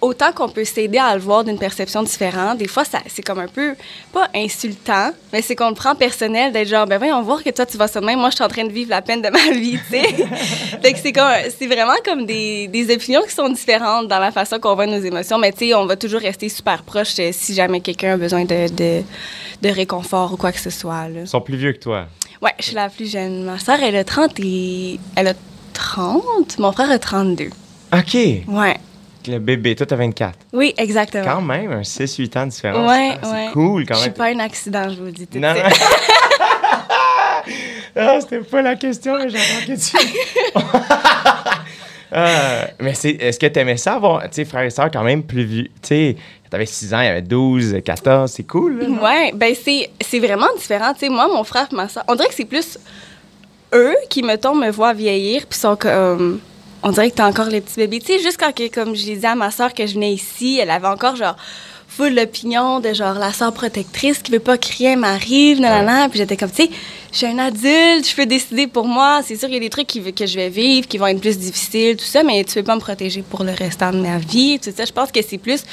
autant 0.00 0.32
qu'on 0.32 0.48
peut 0.48 0.64
s'aider 0.64 0.98
à 0.98 1.14
le 1.14 1.20
voir 1.20 1.44
d'une 1.44 1.58
perception 1.58 2.02
différente, 2.02 2.58
des 2.58 2.68
fois, 2.68 2.84
ça, 2.84 2.98
c'est 3.06 3.22
comme 3.22 3.38
un 3.38 3.48
peu, 3.48 3.74
pas 4.12 4.28
insultant, 4.34 5.10
mais 5.32 5.42
c'est 5.42 5.56
qu'on 5.56 5.70
le 5.70 5.74
prend 5.74 5.94
personnel 5.94 6.52
d'être 6.52 6.68
genre, 6.68 6.86
ben 6.86 6.98
voyons 6.98 7.22
voir 7.22 7.42
que 7.42 7.50
toi, 7.50 7.66
tu 7.66 7.76
vas 7.76 7.88
ça 7.88 8.00
de 8.00 8.06
même, 8.06 8.18
moi, 8.18 8.30
je 8.30 8.36
suis 8.36 8.44
en 8.44 8.48
train 8.48 8.64
de 8.64 8.72
vivre 8.72 8.90
la 8.90 9.02
peine 9.02 9.22
de 9.22 9.28
ma 9.28 9.50
vie, 9.52 9.78
tu 9.90 9.98
sais. 9.98 10.02
fait 10.82 10.92
que 10.92 10.98
c'est 10.98 11.12
comme, 11.12 11.32
c'est 11.56 11.66
vraiment 11.66 11.96
comme 12.04 12.26
des, 12.26 12.68
des 12.68 12.94
opinions 12.94 13.22
qui 13.22 13.34
sont 13.34 13.48
différentes 13.48 14.08
dans 14.08 14.18
la 14.18 14.30
façon 14.30 14.58
qu'on 14.58 14.74
voit 14.74 14.86
nos 14.86 15.00
émotions, 15.00 15.38
mais 15.38 15.52
tu 15.52 15.68
sais, 15.68 15.74
on 15.74 15.86
va 15.86 15.96
toujours 15.96 16.20
rester 16.20 16.48
super 16.48 16.82
proche 16.82 17.14
euh, 17.18 17.30
si 17.32 17.54
jamais 17.54 17.80
quelqu'un 17.80 18.14
a 18.14 18.16
besoin 18.16 18.44
de, 18.44 18.68
de, 18.72 19.02
de 19.62 19.68
réconfort 19.68 20.32
ou 20.32 20.36
quoi 20.36 20.52
que 20.52 20.60
ce 20.60 20.70
soit, 20.70 21.08
là. 21.08 21.20
Ils 21.20 21.28
sont 21.28 21.40
plus 21.40 21.56
vieux 21.56 21.72
que 21.72 21.80
toi. 21.80 22.06
Ouais, 22.42 22.52
je 22.58 22.66
suis 22.66 22.74
la 22.74 22.88
plus 22.90 23.10
jeune. 23.10 23.44
Ma 23.44 23.58
soeur, 23.58 23.78
elle 23.82 23.96
a 23.96 24.04
30 24.04 24.38
et... 24.40 25.00
Elle 25.16 25.28
a 25.28 25.34
30? 25.72 26.58
Mon 26.58 26.72
frère 26.72 26.90
a 26.90 26.98
32. 26.98 27.46
OK! 27.92 28.14
Ouais. 28.48 28.76
Le 29.26 29.38
bébé, 29.38 29.74
toi, 29.74 29.86
t'as 29.86 29.96
24. 29.96 30.38
Oui, 30.52 30.74
exactement. 30.78 31.24
Quand 31.24 31.40
même, 31.42 31.72
un 31.72 31.80
6-8 31.82 32.38
ans 32.38 32.46
de 32.46 32.50
différence. 32.50 32.88
Ouais, 32.90 33.10
Ah, 33.22 33.26
c'est 33.46 33.52
cool 33.52 33.84
quand 33.86 33.94
Je 33.94 34.00
suis 34.00 34.08
même. 34.10 34.16
pas 34.16 34.26
un 34.26 34.38
accident, 34.38 34.88
je 34.88 34.96
vous 34.96 35.04
le 35.06 35.12
dis 35.12 35.26
tout 35.26 35.38
de 35.38 35.42
Non, 35.44 35.52
suite. 35.54 35.64
non. 35.64 35.70
Ah, 37.98 38.18
c'était 38.20 38.40
pas 38.40 38.60
la 38.60 38.76
question, 38.76 39.16
mais 39.16 39.30
j'entends 39.30 39.66
que 39.66 39.72
tu. 39.72 39.96
Ah, 42.12 42.68
mais 42.80 42.94
c'est, 42.94 43.10
est-ce 43.10 43.38
que 43.38 43.46
tu 43.46 43.58
aimais 43.58 43.76
ça 43.76 43.94
avoir, 43.94 44.22
tu 44.22 44.28
sais, 44.32 44.44
frères 44.44 44.62
et 44.62 44.70
sœurs 44.70 44.90
quand 44.92 45.02
même 45.02 45.24
plus 45.24 45.42
vieux? 45.44 45.64
Tu 45.64 45.70
sais, 45.88 46.16
t'avais 46.48 46.64
6 46.64 46.94
ans, 46.94 47.00
il 47.00 47.04
y 47.06 47.08
avait 47.08 47.20
12, 47.22 47.78
14, 47.84 48.30
c'est 48.30 48.44
cool, 48.44 48.78
là, 48.78 48.86
non? 48.86 49.02
Ouais, 49.02 49.32
ben 49.34 49.54
c'est, 49.60 49.90
c'est 50.00 50.20
vraiment 50.20 50.46
différent. 50.56 50.92
Tu 50.94 51.00
sais, 51.00 51.08
moi, 51.08 51.26
mon 51.26 51.42
frère 51.42 51.66
et 51.70 51.74
ma 51.74 51.88
soeur, 51.88 52.04
on 52.06 52.14
dirait 52.14 52.28
que 52.28 52.34
c'est 52.34 52.44
plus 52.44 52.78
eux 53.74 53.96
qui, 54.08 54.22
mettons, 54.22 54.54
me 54.54 54.70
voient 54.70 54.92
vieillir, 54.94 55.46
puis 55.48 55.58
sont 55.58 55.74
comme. 55.76 56.38
On 56.82 56.90
dirait 56.90 57.10
que 57.10 57.16
t'as 57.16 57.28
encore 57.28 57.46
les 57.46 57.60
petits 57.60 57.76
bébés. 57.76 58.00
Tu 58.00 58.06
sais, 58.06 58.18
juste 58.20 58.38
quand, 58.38 58.52
que, 58.54 58.68
comme 58.68 58.94
je 58.94 59.02
disais 59.02 59.26
à 59.26 59.34
ma 59.34 59.50
soeur 59.50 59.74
que 59.74 59.86
je 59.86 59.94
venais 59.94 60.12
ici, 60.12 60.58
elle 60.60 60.70
avait 60.70 60.86
encore 60.86 61.16
genre 61.16 61.36
full 61.88 62.14
l'opinion 62.14 62.80
de 62.80 62.92
genre 62.92 63.14
la 63.14 63.32
soeur 63.32 63.52
protectrice 63.52 64.18
qui 64.18 64.32
veut 64.32 64.40
pas 64.40 64.58
que 64.58 64.68
rien 64.76 64.96
m'arrive, 64.96 65.60
nanana. 65.60 66.08
Puis 66.08 66.18
j'étais 66.18 66.36
comme, 66.36 66.50
tu 66.50 66.64
sais, 66.64 66.70
je 67.12 67.16
suis 67.16 67.26
un 67.26 67.38
adulte, 67.38 68.08
je 68.08 68.14
peux 68.14 68.26
décider 68.26 68.66
pour 68.66 68.86
moi. 68.86 69.20
C'est 69.24 69.36
sûr 69.36 69.48
qu'il 69.48 69.54
y 69.54 69.58
a 69.58 69.60
des 69.60 69.70
trucs 69.70 69.86
qui, 69.86 70.12
que 70.12 70.26
je 70.26 70.36
vais 70.36 70.50
vivre, 70.50 70.86
qui 70.86 70.98
vont 70.98 71.06
être 71.06 71.20
plus 71.20 71.38
difficiles, 71.38 71.96
tout 71.96 72.04
ça, 72.04 72.22
mais 72.22 72.44
tu 72.44 72.54
peux 72.54 72.62
pas 72.62 72.74
me 72.74 72.80
protéger 72.80 73.22
pour 73.22 73.42
le 73.42 73.52
restant 73.52 73.92
de 73.92 74.00
ma 74.00 74.18
vie, 74.18 74.58
tout 74.58 74.70
ça. 74.76 74.84
Je 74.84 74.92
pense 74.92 75.10
que 75.10 75.20
c'est 75.22 75.38
plus 75.38 75.64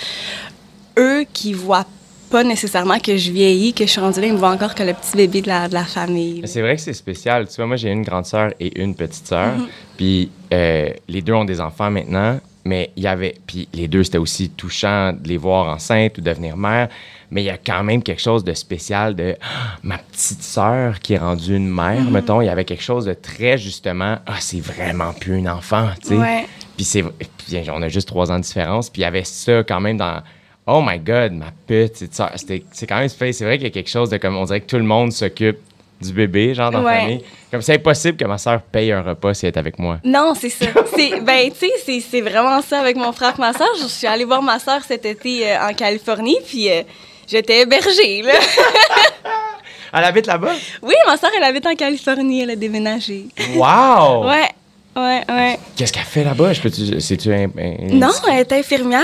eux 0.98 1.26
qui 1.34 1.54
voient 1.54 1.86
pas 2.34 2.44
nécessairement 2.44 2.98
que 2.98 3.16
je 3.16 3.32
vieillis, 3.32 3.74
que 3.76 3.86
je 3.86 3.92
suis 3.92 4.02
rendue 4.02 4.20
là, 4.20 4.26
ils 4.26 4.34
me 4.34 4.38
voient 4.40 4.50
encore 4.50 4.74
que 4.74 4.82
le 4.82 4.94
petit 4.94 5.16
bébé 5.16 5.42
de 5.44 5.48
la, 5.50 5.68
de 5.68 5.74
la 5.76 5.84
famille. 5.86 6.42
C'est 6.46 6.62
vrai 6.62 6.76
que 6.76 6.82
c'est 6.82 6.94
spécial. 6.94 7.48
Tu 7.48 7.56
vois, 7.58 7.68
moi, 7.68 7.76
j'ai 7.76 7.92
une 7.92 8.02
grande 8.02 8.26
sœur 8.26 8.52
et 8.60 8.82
une 8.82 8.96
petite 8.96 9.28
sœur. 9.28 9.56
Mhm. 9.56 9.68
Puis 9.98 10.32
euh, 10.52 10.90
les 11.08 11.22
deux 11.22 11.34
ont 11.34 11.46
des 11.46 11.62
enfants 11.62 11.92
maintenant. 11.92 12.40
Mais 12.66 12.92
il 12.96 13.04
y 13.04 13.08
avait. 13.08 13.36
Puis 13.46 13.68
les 13.74 13.88
deux, 13.88 14.04
c'était 14.04 14.18
aussi 14.18 14.50
touchant 14.50 15.12
de 15.14 15.28
les 15.28 15.38
voir 15.38 15.68
enceintes 15.68 16.18
ou 16.18 16.22
devenir 16.22 16.56
mère. 16.58 16.88
Mais 17.30 17.44
il 17.44 17.46
y 17.46 17.50
a 17.52 17.58
quand 17.58 17.84
même 17.84 18.02
quelque 18.02 18.22
chose 18.22 18.44
de 18.44 18.54
spécial 18.54 19.16
de 19.16 19.36
Ah, 19.42 19.78
ma 19.84 19.98
petite 20.00 20.42
sœur 20.42 21.00
qui 21.02 21.14
est 21.14 21.18
rendue 21.18 21.56
une 21.56 21.70
mère, 21.70 22.02
Mhm. 22.02 22.12
mettons. 22.12 22.42
Il 22.42 22.46
y 22.46 22.50
avait 22.50 22.66
quelque 22.66 22.82
chose 22.84 23.06
de 23.06 23.14
très 23.14 23.58
justement. 23.60 24.18
Ah, 24.26 24.38
c'est 24.40 24.62
vraiment 24.62 25.12
plus 25.14 25.38
une 25.38 25.50
enfant, 25.50 25.90
tu 26.02 26.08
sais. 26.10 26.16
Ouais. 26.18 26.48
Puis 26.78 26.86
c'est 26.86 27.04
puis 27.04 27.70
on 27.72 27.82
a 27.82 27.90
juste 27.90 28.08
trois 28.08 28.32
ans 28.32 28.38
de 28.38 28.44
différence. 28.44 28.90
Puis 28.90 29.02
il 29.02 29.06
y 29.06 29.08
avait 29.08 29.24
ça 29.26 29.64
quand 29.64 29.80
même 29.82 29.98
dans 29.98 30.22
Oh 30.66 30.82
my 30.86 30.98
God, 31.00 31.34
ma 31.34 31.48
petite. 31.68 32.14
C'était- 32.36 32.64
C'est 32.72 32.88
quand 32.88 32.98
même. 33.00 33.10
C'est 33.10 33.32
vrai 33.44 33.58
qu'il 33.58 33.68
y 33.68 33.70
a 33.70 33.74
quelque 33.74 33.90
chose 33.90 34.10
de 34.10 34.18
comme 34.18 34.38
on 34.38 34.46
dirait 34.46 34.62
que 34.62 34.68
tout 34.68 34.78
le 34.78 34.84
monde 34.84 35.12
s'occupe 35.12 35.58
du 36.02 36.12
bébé, 36.14 36.54
genre 36.54 36.72
dans 36.72 36.82
la 36.82 36.86
Ouais. 36.86 37.00
famille. 37.02 37.24
Comme 37.52 37.62
c'est 37.62 37.76
impossible 37.76 38.18
que 38.18 38.26
ma 38.26 38.38
sœur 38.38 38.62
paye 38.62 38.92
un 38.92 39.02
repas 39.02 39.34
si 39.34 39.46
elle 39.46 39.54
est 39.54 39.58
avec 39.58 39.78
moi. 39.80 40.00
Non, 40.04 40.34
c'est 40.36 40.50
ça. 40.50 40.66
C'est, 40.96 41.20
ben, 41.22 41.50
tu 41.52 41.68
sais, 41.86 42.00
c'est, 42.02 42.22
vraiment 42.22 42.62
ça 42.62 42.80
avec 42.80 42.96
mon 42.98 43.12
frère 43.14 43.34
et 43.38 43.42
ma 43.42 43.54
soeur. 43.54 43.70
Je 43.82 43.88
suis 43.88 44.08
allée 44.08 44.26
voir 44.26 44.42
ma 44.42 44.60
soeur 44.60 44.82
cet 44.86 45.06
été 45.06 45.50
euh, 45.52 45.68
en 45.70 45.74
Californie, 45.74 46.38
puis 46.46 46.70
euh, 46.72 46.82
j'étais 47.28 47.62
hébergée, 47.62 48.22
là. 48.22 48.34
Elle 49.96 50.04
habite 50.06 50.26
là-bas? 50.26 50.54
oui, 50.82 50.96
ma 51.06 51.18
soeur, 51.18 51.30
elle 51.38 51.44
habite 51.44 51.68
en 51.68 51.76
Californie, 51.76 52.42
elle 52.42 52.50
a 52.52 52.56
déménagé. 52.56 53.26
Wow! 53.56 54.26
Ouais, 54.28 54.50
ouais, 54.96 55.22
ouais. 55.30 55.60
Qu'est-ce 55.76 55.94
qu'elle 55.94 56.04
fait 56.04 56.24
là-bas? 56.24 56.52
Je 56.54 56.62
peux-tu- 56.62 57.00
C'est-tu 57.00 57.32
un, 57.32 57.44
un- 57.44 57.94
Non, 57.94 58.10
elle 58.28 58.40
est 58.40 58.52
infirmière. 58.54 59.04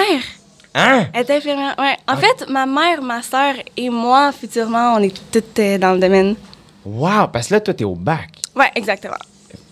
Hein? 0.76 1.08
Elle 1.14 1.22
est 1.22 1.32
infirmière, 1.32 1.76
ouais. 1.80 1.98
En 2.08 2.16
fait, 2.16 2.48
ma 2.50 2.66
mère, 2.66 3.02
ma 3.02 3.22
soeur 3.22 3.56
et 3.76 3.90
moi, 3.90 4.32
futurement, 4.32 4.94
on 4.96 5.00
est 5.00 5.14
toutes 5.32 5.60
euh, 5.60 5.78
dans 5.78 5.94
le 5.94 6.00
domaine. 6.00 6.36
Wow! 6.86 7.28
Parce 7.34 7.48
que 7.48 7.56
là, 7.56 7.60
toi, 7.62 7.74
t'es 7.74 7.84
au 7.84 7.96
bac. 7.96 8.30
Ouais, 8.56 8.70
exactement. 8.76 9.16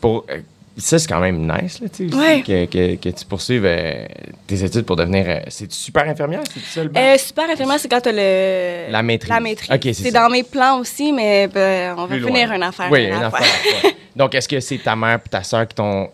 Pour, 0.01 0.25
euh, 0.29 0.39
ça, 0.75 0.97
c'est 0.97 1.07
quand 1.07 1.19
même 1.19 1.41
nice, 1.41 1.79
là, 1.81 1.87
tu 1.89 2.09
sais, 2.09 2.15
Ouais. 2.15 2.41
que, 2.41 2.65
que, 2.65 2.95
que 2.95 3.09
tu 3.09 3.25
poursuives 3.25 3.65
euh, 3.65 4.05
tes 4.47 4.63
études 4.63 4.85
pour 4.85 4.95
devenir... 4.95 5.43
c'est 5.49 5.71
super 5.71 6.07
infirmière? 6.09 6.41
C'est 6.53 6.59
ça, 6.61 6.83
le 6.83 6.89
bac? 6.89 7.19
Super 7.19 7.49
infirmière, 7.49 7.79
c'est 7.79 7.89
quand 7.89 8.01
t'as 8.01 8.11
le... 8.11 8.91
La 8.91 9.03
maîtrise. 9.03 9.29
La 9.29 9.39
maîtrise. 9.39 10.01
C'est 10.01 10.11
dans 10.11 10.29
mes 10.29 10.43
plans 10.43 10.79
aussi, 10.79 11.13
mais 11.13 11.47
ben, 11.47 11.95
on 11.97 12.05
va 12.07 12.15
finir 12.17 12.51
une 12.51 12.63
affaire. 12.63 12.89
Oui, 12.91 13.05
une 13.05 13.13
affaire. 13.13 13.41
la 13.41 13.79
fois. 13.81 13.89
Donc, 14.15 14.33
est-ce 14.35 14.47
que 14.47 14.59
c'est 14.59 14.79
ta 14.79 14.95
mère 14.95 15.19
et 15.23 15.29
ta 15.29 15.43
soeur 15.43 15.67
qui 15.67 15.75
t'ont 15.75 16.09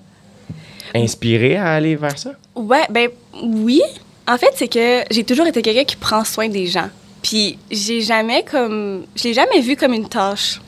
inspiré 0.94 1.56
à 1.56 1.74
aller 1.74 1.96
vers 1.96 2.18
ça? 2.18 2.32
Ouais, 2.54 2.84
ben 2.90 3.10
oui. 3.42 3.82
En 4.28 4.38
fait, 4.38 4.52
c'est 4.56 4.68
que 4.68 5.04
j'ai 5.12 5.24
toujours 5.24 5.48
été 5.48 5.62
quelqu'un 5.62 5.84
qui 5.84 5.96
prend 5.98 6.24
soin 6.24 6.48
des 6.48 6.68
gens. 6.68 6.90
Puis 7.22 7.58
j'ai 7.72 8.02
jamais 8.02 8.44
comme 8.44 9.06
je 9.16 9.24
l'ai 9.26 9.34
jamais 9.34 9.62
vu 9.62 9.76
comme 9.76 9.94
une 9.94 10.08
tâche. 10.08 10.62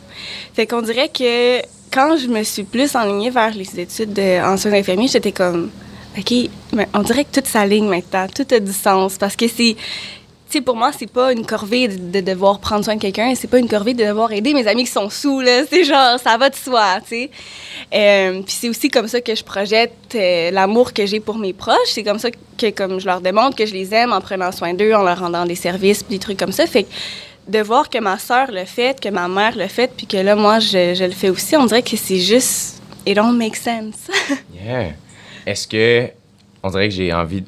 Fait 0.53 0.65
qu'on 0.65 0.81
dirait 0.81 1.09
que 1.09 1.61
quand 1.91 2.17
je 2.17 2.27
me 2.27 2.43
suis 2.43 2.63
plus 2.63 2.95
enlignée 2.95 3.29
vers 3.29 3.53
les 3.53 3.79
études 3.79 4.13
de, 4.13 4.41
en 4.43 4.57
soins 4.57 4.73
infirmiers, 4.73 5.07
j'étais 5.07 5.31
comme 5.31 5.69
OK, 6.17 6.33
mais 6.73 6.87
on 6.93 7.01
dirait 7.01 7.25
que 7.25 7.39
tout 7.39 7.47
s'aligne 7.47 7.87
maintenant, 7.87 8.27
tout 8.33 8.47
a 8.53 8.59
du 8.59 8.71
sens 8.71 9.17
parce 9.17 9.35
que 9.35 9.47
c'est 9.47 9.75
sais, 10.49 10.61
pour 10.61 10.75
moi, 10.75 10.91
c'est 10.97 11.09
pas 11.09 11.31
une 11.33 11.45
corvée 11.45 11.87
de, 11.87 12.19
de 12.19 12.21
devoir 12.21 12.59
prendre 12.59 12.83
soin 12.83 12.95
de 12.95 13.01
quelqu'un, 13.01 13.33
c'est 13.35 13.47
pas 13.47 13.59
une 13.59 13.67
corvée 13.67 13.93
de 13.93 14.03
devoir 14.03 14.31
aider 14.31 14.53
mes 14.53 14.67
amis 14.67 14.85
qui 14.85 14.91
sont 14.91 15.09
sous, 15.09 15.41
là. 15.41 15.65
C'est 15.69 15.83
genre, 15.83 16.19
ça 16.19 16.37
va 16.37 16.49
de 16.49 16.55
soi, 16.55 16.99
tu 17.01 17.09
sais. 17.09 17.29
Euh, 17.93 18.41
puis 18.41 18.55
c'est 18.59 18.69
aussi 18.69 18.89
comme 18.89 19.07
ça 19.07 19.21
que 19.21 19.35
je 19.35 19.43
projette 19.43 19.93
euh, 20.15 20.51
l'amour 20.51 20.93
que 20.93 21.05
j'ai 21.05 21.19
pour 21.19 21.37
mes 21.37 21.53
proches. 21.53 21.77
C'est 21.87 22.03
comme 22.03 22.19
ça 22.19 22.29
que, 22.31 22.69
comme 22.71 22.99
je 22.99 23.05
leur 23.05 23.21
démontre 23.21 23.55
que 23.55 23.65
je 23.65 23.73
les 23.73 23.93
aime 23.93 24.13
en 24.13 24.21
prenant 24.21 24.51
soin 24.51 24.73
d'eux, 24.73 24.93
en 24.93 25.03
leur 25.03 25.19
rendant 25.19 25.45
des 25.45 25.55
services, 25.55 26.07
des 26.07 26.19
trucs 26.19 26.37
comme 26.37 26.51
ça. 26.51 26.67
Fait 26.67 26.83
que 26.83 26.89
de 27.47 27.59
voir 27.59 27.89
que 27.89 27.99
ma 27.99 28.17
sœur 28.17 28.51
le 28.51 28.65
fait, 28.65 28.99
que 28.99 29.09
ma 29.09 29.27
mère 29.27 29.55
le 29.55 29.67
fait, 29.67 29.91
puis 29.95 30.07
que 30.07 30.17
là, 30.17 30.35
moi, 30.35 30.59
je, 30.59 30.95
je 30.95 31.03
le 31.03 31.11
fais 31.11 31.29
aussi, 31.29 31.55
on 31.55 31.65
dirait 31.65 31.83
que 31.83 31.95
c'est 31.95 32.19
juste... 32.19 32.81
It 33.05 33.15
don't 33.15 33.37
make 33.37 33.55
sense. 33.55 34.09
Yeah. 34.65 34.93
Est-ce 35.45 35.67
que, 35.67 36.09
on 36.63 36.71
dirait 36.71 36.89
que 36.89 36.95
j'ai 36.95 37.13
envie. 37.13 37.43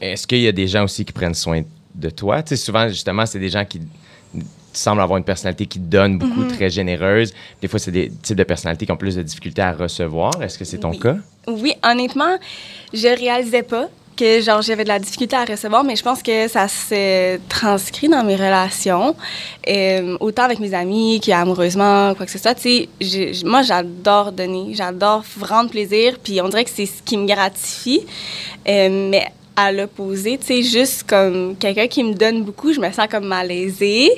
Est-ce 0.00 0.28
qu'il 0.28 0.38
y 0.38 0.46
a 0.46 0.52
des 0.52 0.68
gens 0.68 0.84
aussi 0.84 1.04
qui 1.04 1.12
prennent 1.12 1.34
soin 1.34 1.62
de 1.62 1.66
toi? 2.16 2.42
Tu 2.42 2.50
sais, 2.50 2.56
souvent, 2.56 2.88
justement, 2.88 3.26
c'est 3.26 3.38
des 3.38 3.48
gens 3.50 3.64
qui 3.64 3.80
semblent 4.72 5.00
avoir 5.00 5.18
une 5.18 5.24
personnalité 5.24 5.66
qui 5.66 5.78
donne 5.80 6.18
beaucoup, 6.18 6.42
Mm-hmm. 6.44 6.56
très 6.56 6.70
généreuse. 6.70 7.32
Des 7.60 7.66
fois, 7.68 7.78
c'est 7.80 7.90
des 7.90 8.10
types 8.22 8.36
de 8.36 8.44
personnalités 8.44 8.86
qui 8.86 8.92
ont 8.92 8.96
plus 8.96 9.16
de 9.16 9.22
difficultés 9.22 9.62
à 9.62 9.72
recevoir. 9.72 10.40
Est-ce 10.42 10.56
que 10.58 10.64
c'est 10.64 10.78
ton 10.78 10.90
Oui. 10.90 11.00
cas? 11.00 11.16
Oui, 11.48 11.74
honnêtement, 11.82 12.36
je 12.94 13.08
réalisais 13.08 13.64
pas 13.64 13.88
que 14.16 14.40
genre 14.42 14.60
j'avais 14.60 14.84
de 14.84 14.88
la 14.88 14.98
difficulté 14.98 15.34
à 15.34 15.44
recevoir, 15.46 15.82
mais 15.82 15.96
je 15.96 16.02
pense 16.02 16.22
que 16.22 16.46
ça 16.46 16.68
se 16.68 17.38
transcrit 17.48 18.08
dans 18.08 18.22
mes 18.22 18.36
relations, 18.36 19.16
Euh, 19.66 20.16
autant 20.20 20.42
avec 20.44 20.58
mes 20.60 20.74
amis 20.74 21.20
qu'amoureusement, 21.20 22.14
quoi 22.14 22.26
que 22.26 22.32
ce 22.32 22.38
soit. 22.38 22.54
Tu 22.54 22.86
sais, 23.00 23.44
moi 23.44 23.62
j'adore 23.62 24.30
donner, 24.32 24.74
j'adore 24.74 25.24
rendre 25.40 25.70
plaisir, 25.70 26.18
puis 26.22 26.40
on 26.42 26.48
dirait 26.48 26.64
que 26.64 26.70
c'est 26.70 26.86
ce 26.86 27.02
qui 27.02 27.16
me 27.16 27.26
gratifie. 27.26 28.06
Euh, 28.68 29.08
mais 29.10 29.26
à 29.56 29.72
l'opposé, 29.72 30.38
tu 30.38 30.46
sais, 30.46 30.62
juste 30.62 31.04
comme 31.04 31.56
quelqu'un 31.56 31.86
qui 31.86 32.02
me 32.04 32.14
donne 32.14 32.44
beaucoup, 32.44 32.72
je 32.72 32.80
me 32.80 32.90
sens 32.92 33.06
comme 33.10 33.26
malaisée. 33.26 34.10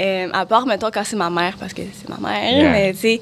Euh, 0.00 0.28
à 0.32 0.46
part, 0.46 0.66
mettons, 0.66 0.90
quand 0.92 1.04
c'est 1.04 1.16
ma 1.16 1.30
mère, 1.30 1.56
parce 1.58 1.72
que 1.74 1.82
c'est 1.92 2.08
ma 2.08 2.16
mère, 2.16 2.52
Yeah. 2.52 2.70
mais 2.72 2.92
tu 2.92 2.98
sais, 3.00 3.20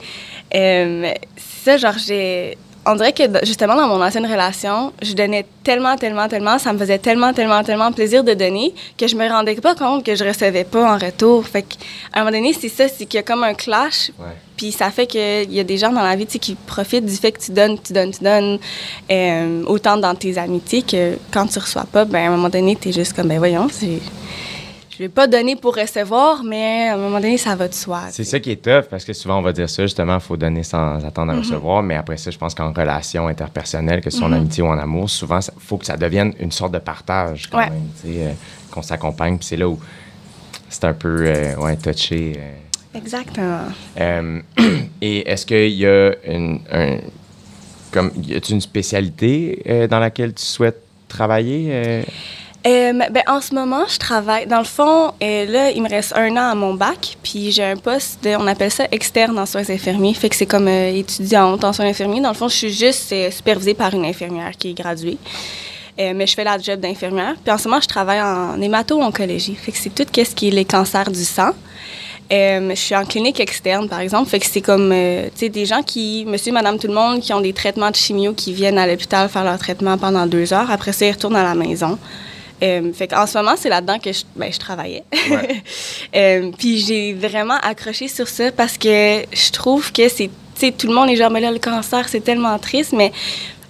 euh, 0.54 1.12
ça, 1.36 1.76
genre, 1.76 1.98
j'ai. 1.98 2.56
On 2.86 2.94
dirait 2.94 3.12
que 3.12 3.22
justement 3.44 3.76
dans 3.76 3.86
mon 3.88 4.02
ancienne 4.02 4.24
relation, 4.24 4.92
je 5.02 5.12
donnais 5.12 5.44
tellement, 5.62 5.96
tellement, 5.96 6.28
tellement, 6.28 6.58
ça 6.58 6.72
me 6.72 6.78
faisait 6.78 6.98
tellement, 6.98 7.32
tellement, 7.34 7.62
tellement 7.62 7.92
plaisir 7.92 8.24
de 8.24 8.32
donner 8.32 8.72
que 8.96 9.06
je 9.06 9.14
me 9.16 9.28
rendais 9.28 9.54
pas 9.56 9.74
compte 9.74 10.04
que 10.04 10.14
je 10.14 10.24
recevais 10.24 10.64
pas 10.64 10.94
en 10.94 10.98
retour. 10.98 11.46
Fait 11.46 11.62
qu'à 11.62 11.76
un 12.14 12.20
moment 12.20 12.30
donné, 12.32 12.54
c'est 12.58 12.70
ça, 12.70 12.88
c'est 12.88 13.04
qu'il 13.04 13.16
y 13.16 13.18
a 13.18 13.22
comme 13.22 13.44
un 13.44 13.52
clash. 13.54 14.10
Puis 14.56 14.72
ça 14.72 14.90
fait 14.90 15.06
qu'il 15.06 15.52
y 15.52 15.60
a 15.60 15.64
des 15.64 15.76
gens 15.78 15.92
dans 15.92 16.02
la 16.02 16.16
vie 16.16 16.26
qui 16.26 16.54
profitent 16.54 17.04
du 17.06 17.14
fait 17.16 17.32
que 17.32 17.40
tu 17.40 17.52
donnes, 17.52 17.78
tu 17.82 17.92
donnes, 17.92 18.12
tu 18.12 18.24
donnes, 18.24 18.58
euh, 19.10 19.62
autant 19.66 19.96
dans 19.98 20.14
tes 20.14 20.36
amitiés 20.38 20.82
que 20.82 21.16
quand 21.30 21.46
tu 21.46 21.58
reçois 21.58 21.84
pas, 21.90 22.04
ben 22.06 22.24
à 22.24 22.28
un 22.28 22.36
moment 22.36 22.48
donné, 22.48 22.76
tu 22.80 22.88
es 22.88 22.92
juste 22.92 23.12
comme, 23.14 23.28
ben 23.28 23.38
voyons, 23.38 23.68
c'est- 23.70 24.00
je 25.00 25.04
vais 25.06 25.08
pas 25.08 25.26
donner 25.26 25.56
pour 25.56 25.74
recevoir, 25.76 26.44
mais 26.44 26.88
à 26.90 26.92
un 26.92 26.98
moment 26.98 27.18
donné, 27.22 27.38
ça 27.38 27.54
va 27.56 27.68
de 27.68 27.72
soi. 27.72 28.02
C'est 28.10 28.22
ça 28.22 28.38
qui 28.38 28.50
est 28.50 28.62
tough 28.62 28.84
parce 28.90 29.02
que 29.02 29.14
souvent 29.14 29.38
on 29.38 29.40
va 29.40 29.50
dire 29.54 29.70
ça, 29.70 29.82
justement, 29.84 30.16
il 30.16 30.20
faut 30.20 30.36
donner 30.36 30.62
sans 30.62 30.98
Mm-hmm. 30.98 31.06
attendre 31.06 31.32
à 31.32 31.36
recevoir. 31.38 31.82
Mais 31.82 31.94
après 31.96 32.18
ça, 32.18 32.30
je 32.30 32.36
pense 32.36 32.54
qu'en 32.54 32.70
relation 32.70 33.26
interpersonnelle, 33.26 34.02
que 34.02 34.10
ce 34.10 34.18
soit 34.18 34.26
en 34.26 34.32
Mm-hmm. 34.32 34.36
amitié 34.36 34.62
ou 34.62 34.66
en 34.66 34.78
amour, 34.78 35.08
souvent, 35.08 35.38
il 35.40 35.48
faut 35.58 35.78
que 35.78 35.86
ça 35.86 35.96
devienne 35.96 36.34
une 36.38 36.52
sorte 36.52 36.72
de 36.74 36.78
partage 36.80 37.48
quand 37.50 37.56
Ouais. 37.56 37.70
même, 37.70 37.88
tu 38.02 38.08
sais, 38.12 38.26
euh, 38.26 38.32
qu'on 38.70 38.82
s'accompagne. 38.82 39.38
Puis 39.38 39.46
c'est 39.46 39.56
là 39.56 39.70
où 39.70 39.78
c'est 40.68 40.84
un 40.84 40.92
peu 40.92 41.24
euh, 41.26 41.56
ouais, 41.56 41.76
touché. 41.76 42.34
euh. 42.36 42.98
Exactement. 42.98 43.60
Et 45.00 45.30
est-ce 45.30 45.46
qu'il 45.46 45.70
y 45.78 45.86
a 45.86 46.12
une, 46.26 46.60
un, 46.70 46.98
comme, 47.90 48.10
y 48.22 48.34
a 48.34 48.40
une 48.50 48.60
spécialité 48.60 49.62
euh, 49.66 49.86
dans 49.88 49.98
laquelle 49.98 50.34
tu 50.34 50.44
souhaites 50.44 50.82
travailler? 51.08 52.04
Euh? 52.66 52.92
Ben, 52.92 53.23
en 53.27 53.40
ce 53.40 53.55
moment, 53.55 53.85
je 53.88 53.99
travaille. 53.99 54.46
Dans 54.46 54.59
le 54.59 54.64
fond, 54.64 55.12
euh, 55.23 55.46
là, 55.46 55.70
il 55.70 55.83
me 55.83 55.88
reste 55.88 56.12
un 56.14 56.31
an 56.37 56.51
à 56.51 56.55
mon 56.55 56.75
bac, 56.75 57.16
puis 57.23 57.51
j'ai 57.53 57.64
un 57.64 57.77
poste 57.77 58.23
de, 58.23 58.37
on 58.37 58.46
appelle 58.46 58.70
ça 58.70 58.87
externe 58.90 59.38
en 59.38 59.46
soins 59.46 59.68
infirmiers. 59.68 60.14
Fait 60.14 60.29
que 60.29 60.37
c'est 60.37 60.46
comme 60.46 60.68
euh, 60.68 60.94
étudiante 60.94 61.64
en 61.64 61.73
soins 61.73 61.87
infirmiers. 61.87 62.20
Dans 62.20 62.29
le 62.29 62.35
fond, 62.35 62.49
je 62.49 62.57
suis 62.57 62.73
juste 62.73 63.14
supervisée 63.31 63.75
par 63.75 63.94
une 63.94 64.05
infirmière 64.05 64.53
qui 64.59 64.70
est 64.70 64.75
graduée. 64.75 65.18
Mais 65.99 66.27
je 66.27 66.35
fais 66.35 66.44
la 66.44 66.57
job 66.57 66.81
d'infirmière. 66.81 67.35
Puis 67.44 67.53
en 67.53 67.59
ce 67.59 67.68
moment, 67.68 67.79
je 67.79 67.87
travaille 67.87 68.23
en 68.23 68.59
hémato-oncologie. 68.59 69.55
Fait 69.55 69.70
que 69.70 69.77
c'est 69.77 69.94
tout 69.94 70.07
ce 70.14 70.35
qui 70.35 70.49
est 70.49 70.51
les 70.51 70.64
cancers 70.64 71.11
du 71.11 71.25
sang. 71.25 71.51
Je 72.31 72.73
suis 72.75 72.96
en 72.96 73.05
clinique 73.05 73.38
externe, 73.38 73.87
par 73.87 74.01
exemple. 74.01 74.31
Fait 74.31 74.38
que 74.38 74.46
c'est 74.46 74.62
comme, 74.62 74.88
tu 74.88 75.31
sais, 75.35 75.51
des 75.51 75.66
gens 75.66 75.83
qui, 75.83 76.25
monsieur, 76.27 76.53
madame, 76.53 76.79
tout 76.79 76.87
le 76.87 76.94
monde, 76.94 77.20
qui 77.20 77.35
ont 77.35 77.42
des 77.42 77.53
traitements 77.53 77.90
de 77.90 77.96
chimio, 77.96 78.33
qui 78.33 78.55
viennent 78.55 78.79
à 78.79 78.87
l'hôpital 78.87 79.29
faire 79.29 79.44
leur 79.44 79.59
traitement 79.59 79.99
pendant 79.99 80.27
deux 80.27 80.55
heures. 80.55 80.70
Après 80.70 80.94
ça, 80.94 81.05
ils 81.05 81.12
retournent 81.12 81.37
à 81.37 81.44
la 81.44 81.55
maison. 81.55 81.99
Euh, 82.62 82.92
fait 82.92 83.09
qu'en 83.09 83.27
ce 83.27 83.38
moment, 83.38 83.55
c'est 83.57 83.68
là-dedans 83.68 83.99
que 83.99 84.12
je, 84.12 84.23
ben, 84.37 84.53
je 84.53 84.59
travaillais. 84.59 85.05
Ouais. 85.31 85.62
Euh, 86.16 86.51
puis 86.59 86.79
j'ai 86.81 87.12
vraiment 87.14 87.57
accroché 87.62 88.09
sur 88.09 88.27
ça 88.27 88.51
parce 88.51 88.77
que 88.77 89.23
je 89.33 89.53
trouve 89.53 89.92
que 89.92 90.09
c'est, 90.09 90.29
tout 90.77 90.88
le 90.88 90.92
monde 90.92 91.09
est 91.09 91.14
genre, 91.16 91.31
mais 91.31 91.40
là, 91.40 91.53
le 91.53 91.61
cancer, 91.61 92.09
c'est 92.09 92.20
tellement 92.20 92.59
triste, 92.59 92.92
mais 92.92 93.12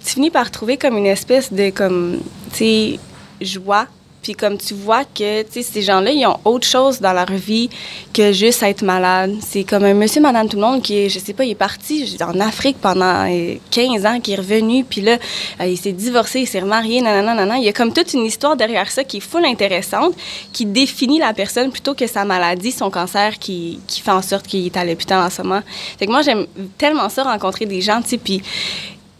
tu 0.03 0.13
finis 0.13 0.31
par 0.31 0.49
trouver 0.49 0.77
comme 0.77 0.97
une 0.97 1.05
espèce 1.05 1.53
de, 1.53 1.69
comme, 1.69 2.19
tu 2.51 2.57
sais, 2.57 2.99
joie. 3.41 3.85
Puis 4.21 4.33
comme 4.33 4.57
tu 4.57 4.73
vois 4.73 5.03
que, 5.03 5.43
ces 5.49 5.81
gens-là, 5.81 6.11
ils 6.11 6.25
ont 6.25 6.39
autre 6.45 6.67
chose 6.67 6.99
dans 6.99 7.13
leur 7.13 7.31
vie 7.31 7.69
que 8.13 8.31
juste 8.31 8.63
être 8.63 8.83
malade. 8.83 9.35
C'est 9.41 9.63
comme 9.63 9.83
un 9.83 9.93
monsieur, 9.93 10.21
madame, 10.21 10.47
tout 10.47 10.57
le 10.57 10.61
monde 10.61 10.81
qui 10.81 10.97
est, 10.97 11.09
je 11.09 11.19
sais 11.19 11.33
pas, 11.33 11.43
il 11.43 11.51
est 11.51 11.55
parti 11.55 12.17
en 12.21 12.39
Afrique 12.39 12.77
pendant 12.79 13.27
euh, 13.29 13.55
15 13.71 14.05
ans, 14.05 14.19
qui 14.19 14.33
est 14.33 14.35
revenu, 14.35 14.83
puis 14.83 15.01
là, 15.01 15.17
euh, 15.59 15.65
il 15.65 15.77
s'est 15.77 15.91
divorcé, 15.91 16.41
il 16.41 16.47
s'est 16.47 16.59
remarié, 16.59 17.01
nanana, 17.01 17.33
nanana. 17.33 17.57
Il 17.57 17.63
y 17.63 17.69
a 17.69 17.73
comme 17.73 17.93
toute 17.93 18.13
une 18.13 18.25
histoire 18.25 18.55
derrière 18.55 18.89
ça 18.91 19.03
qui 19.03 19.17
est 19.17 19.21
full 19.21 19.45
intéressante, 19.45 20.13
qui 20.53 20.65
définit 20.65 21.19
la 21.19 21.33
personne 21.33 21.71
plutôt 21.71 21.93
que 21.93 22.07
sa 22.07 22.25
maladie, 22.25 22.71
son 22.71 22.89
cancer, 22.89 23.39
qui, 23.39 23.79
qui 23.87 24.01
fait 24.01 24.11
en 24.11 24.21
sorte 24.21 24.47
qu'il 24.47 24.65
est 24.65 24.77
à 24.77 24.85
l'hôpital 24.85 25.19
en 25.19 25.29
ce 25.29 25.41
moment. 25.41 25.61
Fait 25.97 26.05
que 26.05 26.11
moi, 26.11 26.21
j'aime 26.21 26.45
tellement 26.77 27.09
ça, 27.09 27.23
rencontrer 27.23 27.65
des 27.65 27.81
gens, 27.81 28.01
tu 28.01 28.09
sais, 28.09 28.17
puis 28.17 28.41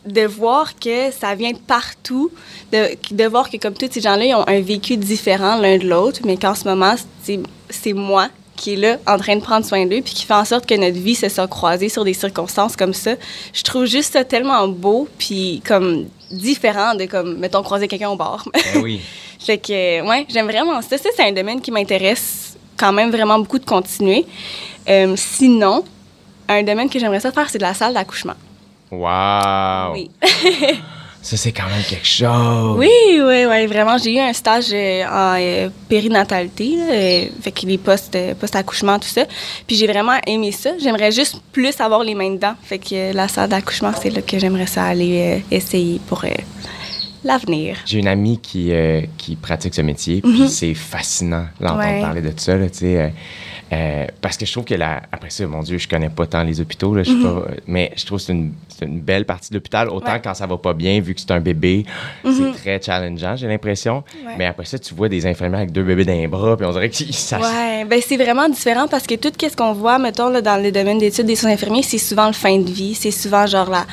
de 0.06 0.26
voir 0.26 0.76
que 0.80 1.12
ça 1.12 1.36
vient 1.36 1.52
de 1.52 1.58
partout, 1.58 2.32
de, 2.72 2.98
de 3.12 3.24
voir 3.26 3.50
que 3.50 3.58
comme 3.58 3.74
tous 3.74 3.90
ces 3.92 4.02
gens-là, 4.02 4.26
ils 4.26 4.36
ont 4.36 4.48
un 4.48 4.62
vécu 4.62 4.98
différent 4.98 5.58
l'un 5.58 5.78
de 5.78 5.88
l'autre, 5.88 6.22
mais 6.26 6.38
qu'en 6.38 6.56
ce 6.56 6.68
moment, 6.68 6.96
c'est 7.70 7.94
moi 7.94 8.30
qui 8.56 8.74
est 8.74 8.78
là 8.78 8.98
en 9.08 9.18
train 9.18 9.36
de 9.36 9.42
prendre 9.42 9.66
soin 9.66 9.86
d'eux, 9.86 10.02
puis 10.02 10.14
qui 10.14 10.26
fait 10.26 10.34
en 10.34 10.46
sorte 10.46 10.68
que 10.68 10.76
notre 10.76 10.98
vie 10.98 11.16
se 11.16 11.30
soit 11.30 11.48
croisée 11.48 11.90
sur 11.90 12.04
des 12.04 12.14
circonstances 12.14 12.76
comme 12.76 12.94
ça. 12.94 13.16
Je 13.54 13.64
trouve 13.64 13.86
juste 13.86 14.14
ça 14.14 14.24
tellement 14.24 14.68
beau, 14.68 15.08
puis 15.18 15.62
comme 15.66 16.08
différent 16.30 16.96
de 16.96 17.06
comme, 17.06 17.38
mettons, 17.38 17.64
croiser 17.64 17.88
quelqu'un 17.88 18.10
au 18.10 18.16
bar. 18.16 18.48
Ben 18.54 18.82
oui. 18.84 19.02
fait 19.40 19.58
que, 19.58 20.08
ouais, 20.08 20.26
j'aime 20.30 20.46
vraiment 20.48 20.82
ça. 20.82 20.98
Ça, 20.98 21.10
c'est 21.16 21.24
un 21.24 21.32
domaine 21.32 21.60
qui 21.60 21.72
m'intéresse 21.72 22.56
quand 22.78 22.94
même 22.94 23.12
vraiment 23.12 23.40
beaucoup 23.40 23.60
de 23.60 23.66
continuer. 23.66 24.26
Euh, 24.88 25.16
sinon, 25.16 25.84
un 26.48 26.64
domaine 26.64 26.90
que 26.90 27.00
j'aimerais 27.00 27.20
ça 27.20 27.32
faire, 27.32 27.50
c'est 27.50 27.58
de 27.58 27.64
la 27.64 27.74
salle 27.74 27.94
d'accouchement. 27.94 28.36
Wow. 28.91 29.93
Oui. 29.93 30.10
Ça, 31.23 31.38
c'est 31.38 31.51
quand 31.51 31.67
même 31.69 31.84
quelque 31.88 32.08
chose. 32.08 32.80
Oui, 32.80 32.89
oui, 33.13 33.45
oui, 33.47 33.65
vraiment. 33.67 33.95
J'ai 33.99 34.15
eu 34.15 34.19
un 34.19 34.34
stage 34.34 34.69
euh, 34.73 35.04
en 35.06 35.36
euh, 35.39 35.69
périnatalité, 35.88 36.75
là, 36.77 36.84
euh, 36.91 37.25
fait 37.43 37.51
que 37.51 37.67
les 37.67 37.77
postes, 37.77 38.15
euh, 38.15 38.34
post-accouchement, 38.34 38.97
tout 38.97 39.08
ça. 39.08 39.25
Puis 39.67 39.75
j'ai 39.75 39.86
vraiment 39.86 40.17
aimé 40.25 40.51
ça. 40.51 40.71
J'aimerais 40.82 41.12
juste 41.12 41.39
plus 41.51 41.80
avoir 41.80 42.04
les 42.04 42.15
mains 42.15 42.32
dedans. 42.32 42.56
Fait 42.63 42.80
que 42.80 43.13
la 43.13 43.27
salle 43.27 43.49
d'accouchement, 43.49 43.91
c'est 44.01 44.10
là 44.10 44.23
que 44.23 44.39
j'aimerais 44.39 44.65
ça 44.65 44.86
aller 44.86 45.43
essayer 45.51 46.01
pour 46.08 46.25
l'avenir. 47.23 47.77
J'ai 47.86 47.99
une 47.99 48.08
amie 48.08 48.39
qui, 48.39 48.71
qui 49.19 49.36
pratique 49.36 49.75
ce 49.75 49.82
métier, 49.82 50.21
puis 50.23 50.49
c'est 50.49 50.73
fascinant 50.73 51.45
d'entendre 51.60 51.82
Mhm. 51.84 51.93
Ouais. 51.93 52.01
parler 52.01 52.21
de 52.21 52.34
ça, 52.36 52.56
là, 52.56 52.67
tu 52.67 52.80
sais. 52.80 53.13
Euh, 53.72 54.06
parce 54.22 54.38
que 54.38 54.46
je 54.46 54.52
trouve 54.52 54.66
que 54.66 54.74
la, 54.76 55.02
après 55.12 55.30
ça, 55.30 55.46
mon 55.48 55.62
Dieu, 55.62 55.78
je 55.78 55.88
connais 55.88 56.10
pas 56.10 56.26
tant 56.28 56.44
les 56.44 56.60
hôpitaux, 56.60 56.94
là, 56.96 57.04
je 57.04 57.14
pas, 57.14 57.44
mais 57.68 57.92
je 57.96 58.06
trouve 58.06 58.18
que 58.20 58.26
c'est 58.26 58.34
une, 58.34 58.52
une 58.82 59.00
belle 59.00 59.26
partie 59.26 59.50
de 59.50 59.56
l'hôpital. 59.56 59.90
Autant 59.90 60.08
Mhm. 60.12 60.14
Ouais. 60.16 60.22
quand 60.24 60.34
ça 60.34 60.48
va 60.48 60.58
pas 60.58 60.74
bien, 60.74 61.00
vu 61.00 61.14
que 61.14 61.22
c'est 61.22 61.32
un 61.32 61.40
bébé, 61.40 61.86
c'est 62.24 62.52
très 62.54 62.82
challengeant, 62.82 63.36
j'ai 63.36 63.48
l'impression. 63.48 64.04
Ouais. 64.26 64.34
Mais 64.38 64.46
après 64.46 64.66
ça, 64.66 64.78
tu 64.80 64.94
vois 64.94 65.08
des 65.10 65.26
infirmières 65.26 65.60
avec 65.60 65.72
deux 65.72 65.84
bébés 65.84 66.04
dans 66.06 66.14
les 66.14 66.28
bras, 66.28 66.58
puis 66.58 66.66
on 66.66 66.72
dirait 66.72 66.90
qu'ils 66.90 67.14
ça. 67.16 67.40
Ouais, 67.40 67.86
ben 67.86 68.02
c'est 68.06 68.18
vraiment 68.18 68.50
différent 68.50 68.88
parce 68.90 69.06
que 69.08 69.16
tout 69.16 69.32
ce 69.42 69.56
qu'on 69.56 69.74
voit, 69.74 70.00
mettons, 70.00 70.30
là, 70.30 70.42
dans 70.42 70.62
le 70.62 70.72
domaine 70.72 70.98
d'études 70.98 71.26
des 71.28 71.36
soins 71.36 71.52
infirmiers, 71.52 71.84
c'est 71.84 71.98
souvent 71.98 72.28
le 72.28 72.34
fin 72.34 72.58
de 72.58 72.70
vie. 72.70 72.96
C'est 72.96 73.12
souvent 73.12 73.46
genre 73.46 73.70
la, 73.70 73.86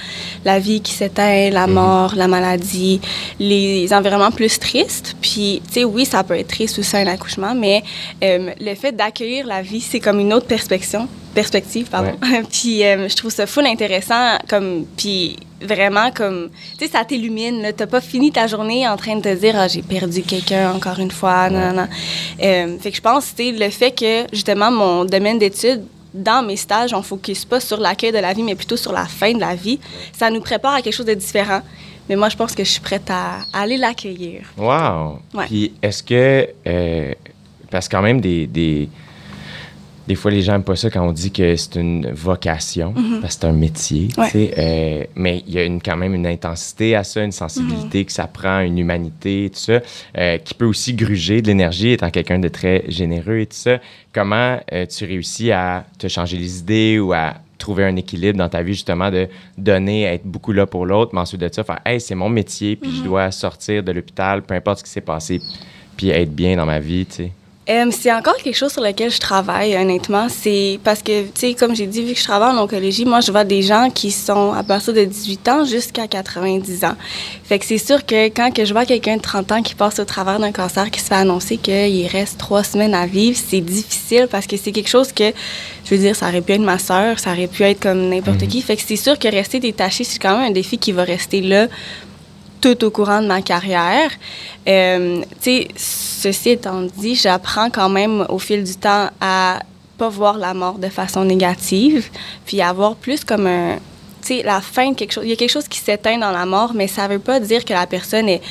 la 0.44 0.58
vie 0.58 0.80
qui 0.80 0.92
s'éteint, 0.92 1.50
la 1.50 1.66
mort, 1.66 2.14
la 2.16 2.26
maladie, 2.28 3.00
les 3.38 3.92
environnements 3.92 4.30
plus 4.30 4.58
tristes. 4.58 5.16
Puis, 5.20 5.60
tu 5.66 5.74
sais, 5.74 5.84
oui, 5.84 6.04
ça 6.06 6.24
peut 6.24 6.34
être 6.38 6.48
triste 6.48 6.78
aussi 6.78 6.96
un 6.96 7.06
accouchement, 7.06 7.54
mais 7.54 7.82
euh, 8.24 8.50
le 8.60 8.74
fait 8.74 8.92
d'accueillir 8.92 9.46
la 9.46 9.60
vie, 9.62 9.67
c'est 9.80 10.00
comme 10.00 10.20
une 10.20 10.32
autre 10.32 10.46
perspective. 10.46 11.06
Perspective, 11.34 11.88
pardon. 11.88 12.12
puis, 12.50 12.84
euh, 12.84 13.08
je 13.08 13.16
trouve 13.16 13.30
ça 13.30 13.46
full 13.46 13.66
intéressant, 13.66 14.38
comme, 14.48 14.86
puis 14.96 15.36
vraiment 15.60 16.10
comme, 16.12 16.50
tu 16.78 16.86
sais, 16.86 16.92
ça 16.92 17.04
t'illumine. 17.04 17.72
T'as 17.76 17.86
pas 17.86 18.00
fini 18.00 18.30
ta 18.30 18.46
journée 18.46 18.88
en 18.88 18.96
train 18.96 19.16
de 19.16 19.22
te 19.22 19.34
dire, 19.34 19.54
ah, 19.56 19.68
j'ai 19.68 19.82
perdu 19.82 20.22
quelqu'un 20.22 20.72
encore 20.72 20.98
une 20.98 21.10
fois, 21.10 21.50
non, 21.50 21.68
non, 21.68 21.72
non. 21.72 21.88
Euh, 22.42 22.78
fait 22.78 22.90
que 22.90 22.96
je 22.96 23.02
pense, 23.02 23.34
tu 23.34 23.44
sais, 23.44 23.52
le 23.52 23.70
fait 23.70 23.92
que, 23.92 24.24
justement, 24.32 24.70
mon 24.70 25.04
domaine 25.04 25.38
d'études, 25.38 25.84
dans 26.14 26.42
mes 26.44 26.56
stages, 26.56 26.94
on 26.94 27.02
focus 27.02 27.44
pas 27.44 27.60
sur 27.60 27.78
l'accueil 27.78 28.12
de 28.12 28.18
la 28.18 28.32
vie, 28.32 28.42
mais 28.42 28.54
plutôt 28.54 28.76
sur 28.76 28.92
la 28.92 29.04
fin 29.04 29.32
de 29.32 29.40
la 29.40 29.54
vie. 29.54 29.78
Ça 30.12 30.30
nous 30.30 30.40
prépare 30.40 30.74
à 30.74 30.82
quelque 30.82 30.94
chose 30.94 31.06
de 31.06 31.14
différent. 31.14 31.60
Mais 32.08 32.16
moi, 32.16 32.28
je 32.30 32.36
pense 32.36 32.54
que 32.54 32.64
je 32.64 32.70
suis 32.70 32.80
prête 32.80 33.10
à, 33.10 33.40
à 33.52 33.60
aller 33.62 33.76
l'accueillir. 33.76 34.42
Wow! 34.56 35.20
Ouais. 35.34 35.44
Puis 35.46 35.72
est-ce 35.82 36.02
que. 36.02 36.48
euh, 36.66 37.12
parce 37.70 37.86
que 37.86 37.96
quand 37.96 38.02
même, 38.02 38.20
des, 38.20 38.46
des, 38.46 38.88
des 40.08 40.14
fois, 40.14 40.30
les 40.30 40.40
gens 40.40 40.52
n'aiment 40.52 40.64
pas 40.64 40.74
ça 40.74 40.88
quand 40.88 41.06
on 41.06 41.12
dit 41.12 41.30
que 41.30 41.54
c'est 41.54 41.76
une 41.76 42.10
vocation, 42.12 42.94
parce 43.20 43.36
que 43.36 43.40
c'est 43.42 43.46
un 43.46 43.52
métier. 43.52 44.08
Mhm. 44.16 44.24
Ouais. 44.24 44.54
euh, 44.56 45.04
mais 45.14 45.44
il 45.46 45.52
y 45.52 45.58
a 45.58 45.64
une, 45.64 45.82
quand 45.82 45.98
même 45.98 46.14
une 46.14 46.26
intensité 46.26 46.96
à 46.96 47.04
ça, 47.04 47.22
une 47.22 47.30
sensibilité 47.30 48.06
que 48.06 48.12
ça 48.12 48.26
prend, 48.26 48.60
une 48.60 48.78
humanité, 48.78 49.50
tout 49.52 49.60
ça, 49.60 49.80
euh, 50.16 50.38
qui 50.38 50.54
peut 50.54 50.64
aussi 50.64 50.94
gruger 50.94 51.42
de 51.42 51.48
l'énergie, 51.48 51.90
étant 51.90 52.08
quelqu'un 52.10 52.38
de 52.38 52.48
très 52.48 52.84
généreux 52.88 53.40
et 53.40 53.46
tout 53.46 53.58
ça. 53.58 53.80
Comment 54.14 54.58
euh, 54.72 54.86
tu 54.86 55.04
réussis 55.04 55.52
à 55.52 55.84
te 55.98 56.08
changer 56.08 56.38
les 56.38 56.58
idées 56.60 56.98
ou 56.98 57.12
à 57.12 57.34
trouver 57.58 57.84
un 57.84 57.96
équilibre 57.96 58.38
dans 58.38 58.48
ta 58.48 58.62
vie, 58.62 58.72
justement, 58.72 59.10
de 59.10 59.28
donner, 59.58 60.04
être 60.04 60.24
beaucoup 60.24 60.52
là 60.52 60.64
pour 60.64 60.86
l'autre, 60.86 61.10
mais 61.12 61.20
ensuite 61.20 61.42
de 61.42 61.50
ça, 61.52 61.64
faire 61.64 61.80
Hey, 61.84 62.00
c'est 62.00 62.14
mon 62.14 62.30
métier, 62.30 62.76
puis 62.76 62.90
je 62.96 63.02
dois 63.02 63.30
sortir 63.30 63.82
de 63.82 63.92
l'hôpital, 63.92 64.40
peu 64.40 64.54
importe 64.54 64.78
ce 64.78 64.84
qui 64.84 64.90
s'est 64.90 65.02
passé, 65.02 65.42
puis 65.98 66.08
être 66.08 66.34
bien 66.34 66.56
dans 66.56 66.64
ma 66.64 66.78
vie, 66.78 67.04
tu 67.04 67.14
sais. 67.14 67.32
Euh, 67.70 67.90
c'est 67.90 68.10
encore 68.10 68.36
quelque 68.36 68.56
chose 68.56 68.72
sur 68.72 68.82
lequel 68.82 69.10
je 69.10 69.18
travaille, 69.18 69.76
honnêtement. 69.76 70.28
C'est 70.30 70.78
parce 70.82 71.02
que, 71.02 71.24
tu 71.24 71.30
sais, 71.34 71.54
comme 71.54 71.76
j'ai 71.76 71.86
dit, 71.86 72.02
vu 72.02 72.14
que 72.14 72.18
je 72.18 72.24
travaille 72.24 72.56
en 72.56 72.62
oncologie, 72.62 73.04
moi, 73.04 73.20
je 73.20 73.30
vois 73.30 73.44
des 73.44 73.60
gens 73.60 73.90
qui 73.90 74.10
sont 74.10 74.54
à 74.54 74.62
partir 74.62 74.94
de 74.94 75.04
18 75.04 75.48
ans 75.48 75.64
jusqu'à 75.66 76.06
90 76.06 76.84
ans. 76.84 76.96
Fait 77.44 77.58
que 77.58 77.66
c'est 77.66 77.76
sûr 77.76 78.06
que 78.06 78.28
quand 78.28 78.50
que 78.54 78.64
je 78.64 78.72
vois 78.72 78.86
quelqu'un 78.86 79.18
de 79.18 79.22
30 79.22 79.52
ans 79.52 79.62
qui 79.62 79.74
passe 79.74 79.98
au 79.98 80.06
travers 80.06 80.38
d'un 80.38 80.50
cancer 80.50 80.90
qui 80.90 81.00
se 81.00 81.06
fait 81.06 81.16
annoncer 81.16 81.58
qu'il 81.58 82.06
reste 82.06 82.38
trois 82.38 82.64
semaines 82.64 82.94
à 82.94 83.04
vivre, 83.04 83.38
c'est 83.38 83.60
difficile 83.60 84.28
parce 84.30 84.46
que 84.46 84.56
c'est 84.56 84.72
quelque 84.72 84.88
chose 84.88 85.12
que, 85.12 85.32
je 85.84 85.90
veux 85.94 85.98
dire, 85.98 86.16
ça 86.16 86.28
aurait 86.28 86.40
pu 86.40 86.52
être 86.52 86.62
ma 86.62 86.78
sœur, 86.78 87.18
ça 87.18 87.32
aurait 87.32 87.48
pu 87.48 87.64
être 87.64 87.80
comme 87.80 88.08
n'importe 88.08 88.48
qui. 88.48 88.62
Fait 88.62 88.76
que 88.76 88.82
c'est 88.86 88.96
sûr 88.96 89.18
que 89.18 89.28
rester 89.28 89.60
détaché, 89.60 90.04
c'est 90.04 90.18
quand 90.18 90.38
même 90.38 90.48
un 90.48 90.52
défi 90.52 90.78
qui 90.78 90.92
va 90.92 91.04
rester 91.04 91.42
là 91.42 91.66
tout 92.60 92.84
au 92.84 92.90
courant 92.90 93.22
de 93.22 93.26
ma 93.26 93.42
carrière. 93.42 94.10
Euh, 94.66 95.22
tu 95.40 95.50
sais, 95.50 95.68
ceci 95.76 96.50
étant 96.50 96.82
dit, 96.82 97.14
j'apprends 97.14 97.70
quand 97.70 97.88
même 97.88 98.26
au 98.28 98.38
fil 98.38 98.64
du 98.64 98.76
temps 98.76 99.08
à 99.20 99.60
pas 99.96 100.08
voir 100.08 100.38
la 100.38 100.54
mort 100.54 100.78
de 100.78 100.88
façon 100.88 101.24
négative, 101.24 102.08
puis 102.46 102.62
à 102.62 102.72
voir 102.72 102.94
plus 102.94 103.24
comme 103.24 103.46
un, 103.46 103.76
tu 104.22 104.28
sais, 104.28 104.42
la 104.42 104.60
fin 104.60 104.90
de 104.90 104.94
quelque 104.94 105.12
chose. 105.12 105.24
Il 105.24 105.30
y 105.30 105.32
a 105.32 105.36
quelque 105.36 105.50
chose 105.50 105.68
qui 105.68 105.80
s'éteint 105.80 106.18
dans 106.18 106.30
la 106.30 106.46
mort, 106.46 106.72
mais 106.74 106.86
ça 106.86 107.08
veut 107.08 107.18
pas 107.18 107.40
dire 107.40 107.64
que 107.64 107.72
la 107.72 107.86
personne 107.86 108.28
est 108.28 108.42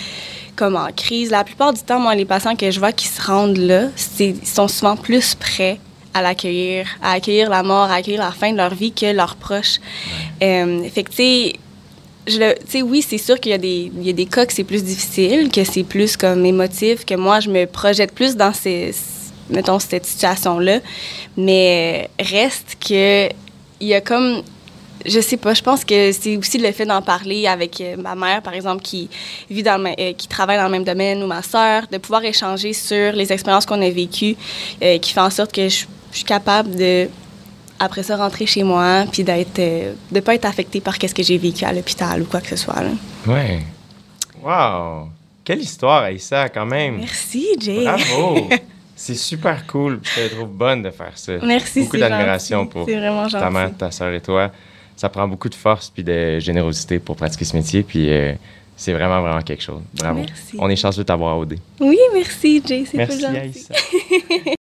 comme 0.56 0.76
en 0.76 0.91
crise. 0.93 1.32
La 1.32 1.43
plupart 1.43 1.72
du 1.72 1.82
temps, 1.82 2.00
moi, 2.00 2.15
les 2.15 2.26
patients 2.26 2.56
que 2.56 2.70
je 2.70 2.80
vois 2.80 2.91
qui 2.91 3.08
se 3.08 3.22
rendent 3.22 3.58
là, 3.58 3.84
ils 4.20 4.46
sont 4.46 4.67
souvent 4.67 4.98
plus 4.98 5.36
prêts 5.36 5.80
à 6.13 6.22
l'accueillir, 6.22 6.88
à 7.02 7.12
accueillir 7.12 7.50
la 7.50 7.63
mort, 7.63 7.89
à 7.89 7.96
accueillir 7.96 8.22
la 8.22 8.32
fin 8.32 8.52
de 8.52 8.58
leur 8.58 8.74
vie 8.74 8.91
que 8.91 9.13
leurs 9.13 9.36
proches. 9.36 9.80
Euh, 10.41 10.84
fait 10.89 11.04
que, 11.04 11.10
tu 11.12 11.15
sais, 11.15 11.54
je 12.28 12.82
oui, 12.84 13.02
c'est 13.02 13.18
sûr 13.18 13.40
qu'il 13.40 13.52
y 13.52 13.56
a 13.56 13.58
des, 13.58 13.92
il 13.96 14.06
y 14.06 14.10
a 14.10 14.13
des 14.13 14.26
cas 14.26 14.46
que 14.46 14.54
c'est 14.54 14.63
plus 14.63 14.84
difficile, 14.84 15.50
que 15.50 15.63
c'est 15.63 15.84
plus 15.84 16.18
comme 16.18 16.46
émotif, 16.46 17.06
que 17.06 17.16
moi, 17.16 17.40
je 17.40 17.50
me 17.50 17.66
projette 17.66 18.13
plus 18.13 18.36
dans 18.36 18.54
ces, 18.54 18.94
mettons, 19.50 19.80
cette 19.80 20.06
situation-là. 20.06 20.80
Mais 21.38 22.10
reste 22.20 22.78
que 22.80 23.30
il 23.80 23.88
y 23.88 23.94
a 23.94 24.02
comme, 24.02 24.42
je 25.06 25.20
sais 25.20 25.38
pas, 25.38 25.54
je 25.54 25.62
pense 25.62 25.86
que 25.86 26.12
c'est 26.12 26.36
aussi 26.36 26.58
le 26.58 26.72
fait 26.72 26.86
d'en 26.86 27.02
parler 27.02 27.48
avec 27.48 27.80
euh, 27.80 27.96
ma 27.96 28.16
mère, 28.16 28.42
par 28.42 28.54
exemple, 28.54 28.82
qui 28.82 29.10
vit 29.50 29.63
dans 29.63 29.84
euh, 29.86 30.13
qui 30.13 30.28
travaille 30.28 30.58
dans 30.58 30.66
le 30.66 30.72
même 30.72 30.84
domaine, 30.84 31.24
ou 31.24 31.28
ma 31.28 31.42
sœur, 31.42 31.84
de 31.92 31.98
pouvoir 31.98 32.24
échanger 32.26 32.74
sur 32.74 33.13
les 33.13 33.32
expériences 33.32 33.66
qu'on 33.66 33.82
a 33.82 33.90
vécues, 33.90 34.36
euh, 34.84 34.98
qui 34.98 35.13
fait 35.13 35.22
en 35.22 35.30
sorte 35.30 35.52
que 35.52 35.70
je 35.70 35.86
suis 36.12 36.26
capable 36.26 36.76
de 36.76 37.08
après 37.80 38.04
ça 38.04 38.18
rentrer 38.18 38.46
chez 38.46 38.63
moi 38.63 39.06
puis 39.12 39.24
d'être 39.24 39.60
euh, 39.60 39.94
de 40.12 40.20
pas 40.20 40.36
être 40.36 40.46
affectée 40.46 40.82
par 40.82 40.98
qu'est-ce 40.98 41.16
que 41.16 41.24
j'ai 41.24 41.38
vécu 41.38 41.66
à 41.66 41.74
l'hôpital 41.74 42.22
ou 42.22 42.26
quoi 42.26 42.42
que 42.42 42.50
ce 42.50 42.56
soit 42.56 42.82
là. 42.82 42.92
Ouais. 43.26 43.62
Wow! 44.44 45.10
Quelle 45.44 45.62
histoire, 45.62 46.04
Aïssa, 46.04 46.50
quand 46.50 46.66
même! 46.66 46.98
Merci 46.98 47.56
Jay. 47.60 47.84
Bravo! 47.84 48.50
C'est 48.96 49.16
super 49.16 49.68
cool. 49.68 50.00
Je 50.04 50.28
te 50.28 50.34
trouve 50.34 50.50
bonne 50.50 50.82
de 50.82 50.90
faire 50.90 51.12
ça. 51.16 51.34
Merci. 51.44 51.84
Beaucoup 51.84 51.98
d'admiration 51.98 52.66
pour 52.66 52.88
ta 53.32 53.50
mère, 53.52 53.72
ta 53.78 53.92
soeur 53.92 54.12
et 54.12 54.22
toi. 54.22 54.52
Ça 54.96 55.08
prend 55.08 55.28
beaucoup 55.28 55.50
de 55.50 55.56
force 55.56 55.92
puis 55.92 56.04
de 56.04 56.40
générosité 56.40 56.98
pour 56.98 57.16
pratiquer 57.16 57.46
ce 57.46 57.56
métier. 57.56 57.84
Puis 57.84 58.12
euh, 58.12 58.34
c'est 58.76 58.94
vraiment, 58.94 59.22
vraiment 59.22 59.42
quelque 59.42 59.62
chose. 59.62 59.82
Bravo. 59.94 60.20
Merci. 60.20 60.58
On 60.58 60.68
est 60.70 60.76
chanceux 60.76 61.02
de 61.02 61.08
t'avoir 61.08 61.38
OD. 61.38 61.58
Oui, 61.80 61.98
merci 62.13 62.62
Jay, 62.66 62.86
c'est 62.90 62.98
Merci. 62.98 63.24
Aïssa. 63.24 63.74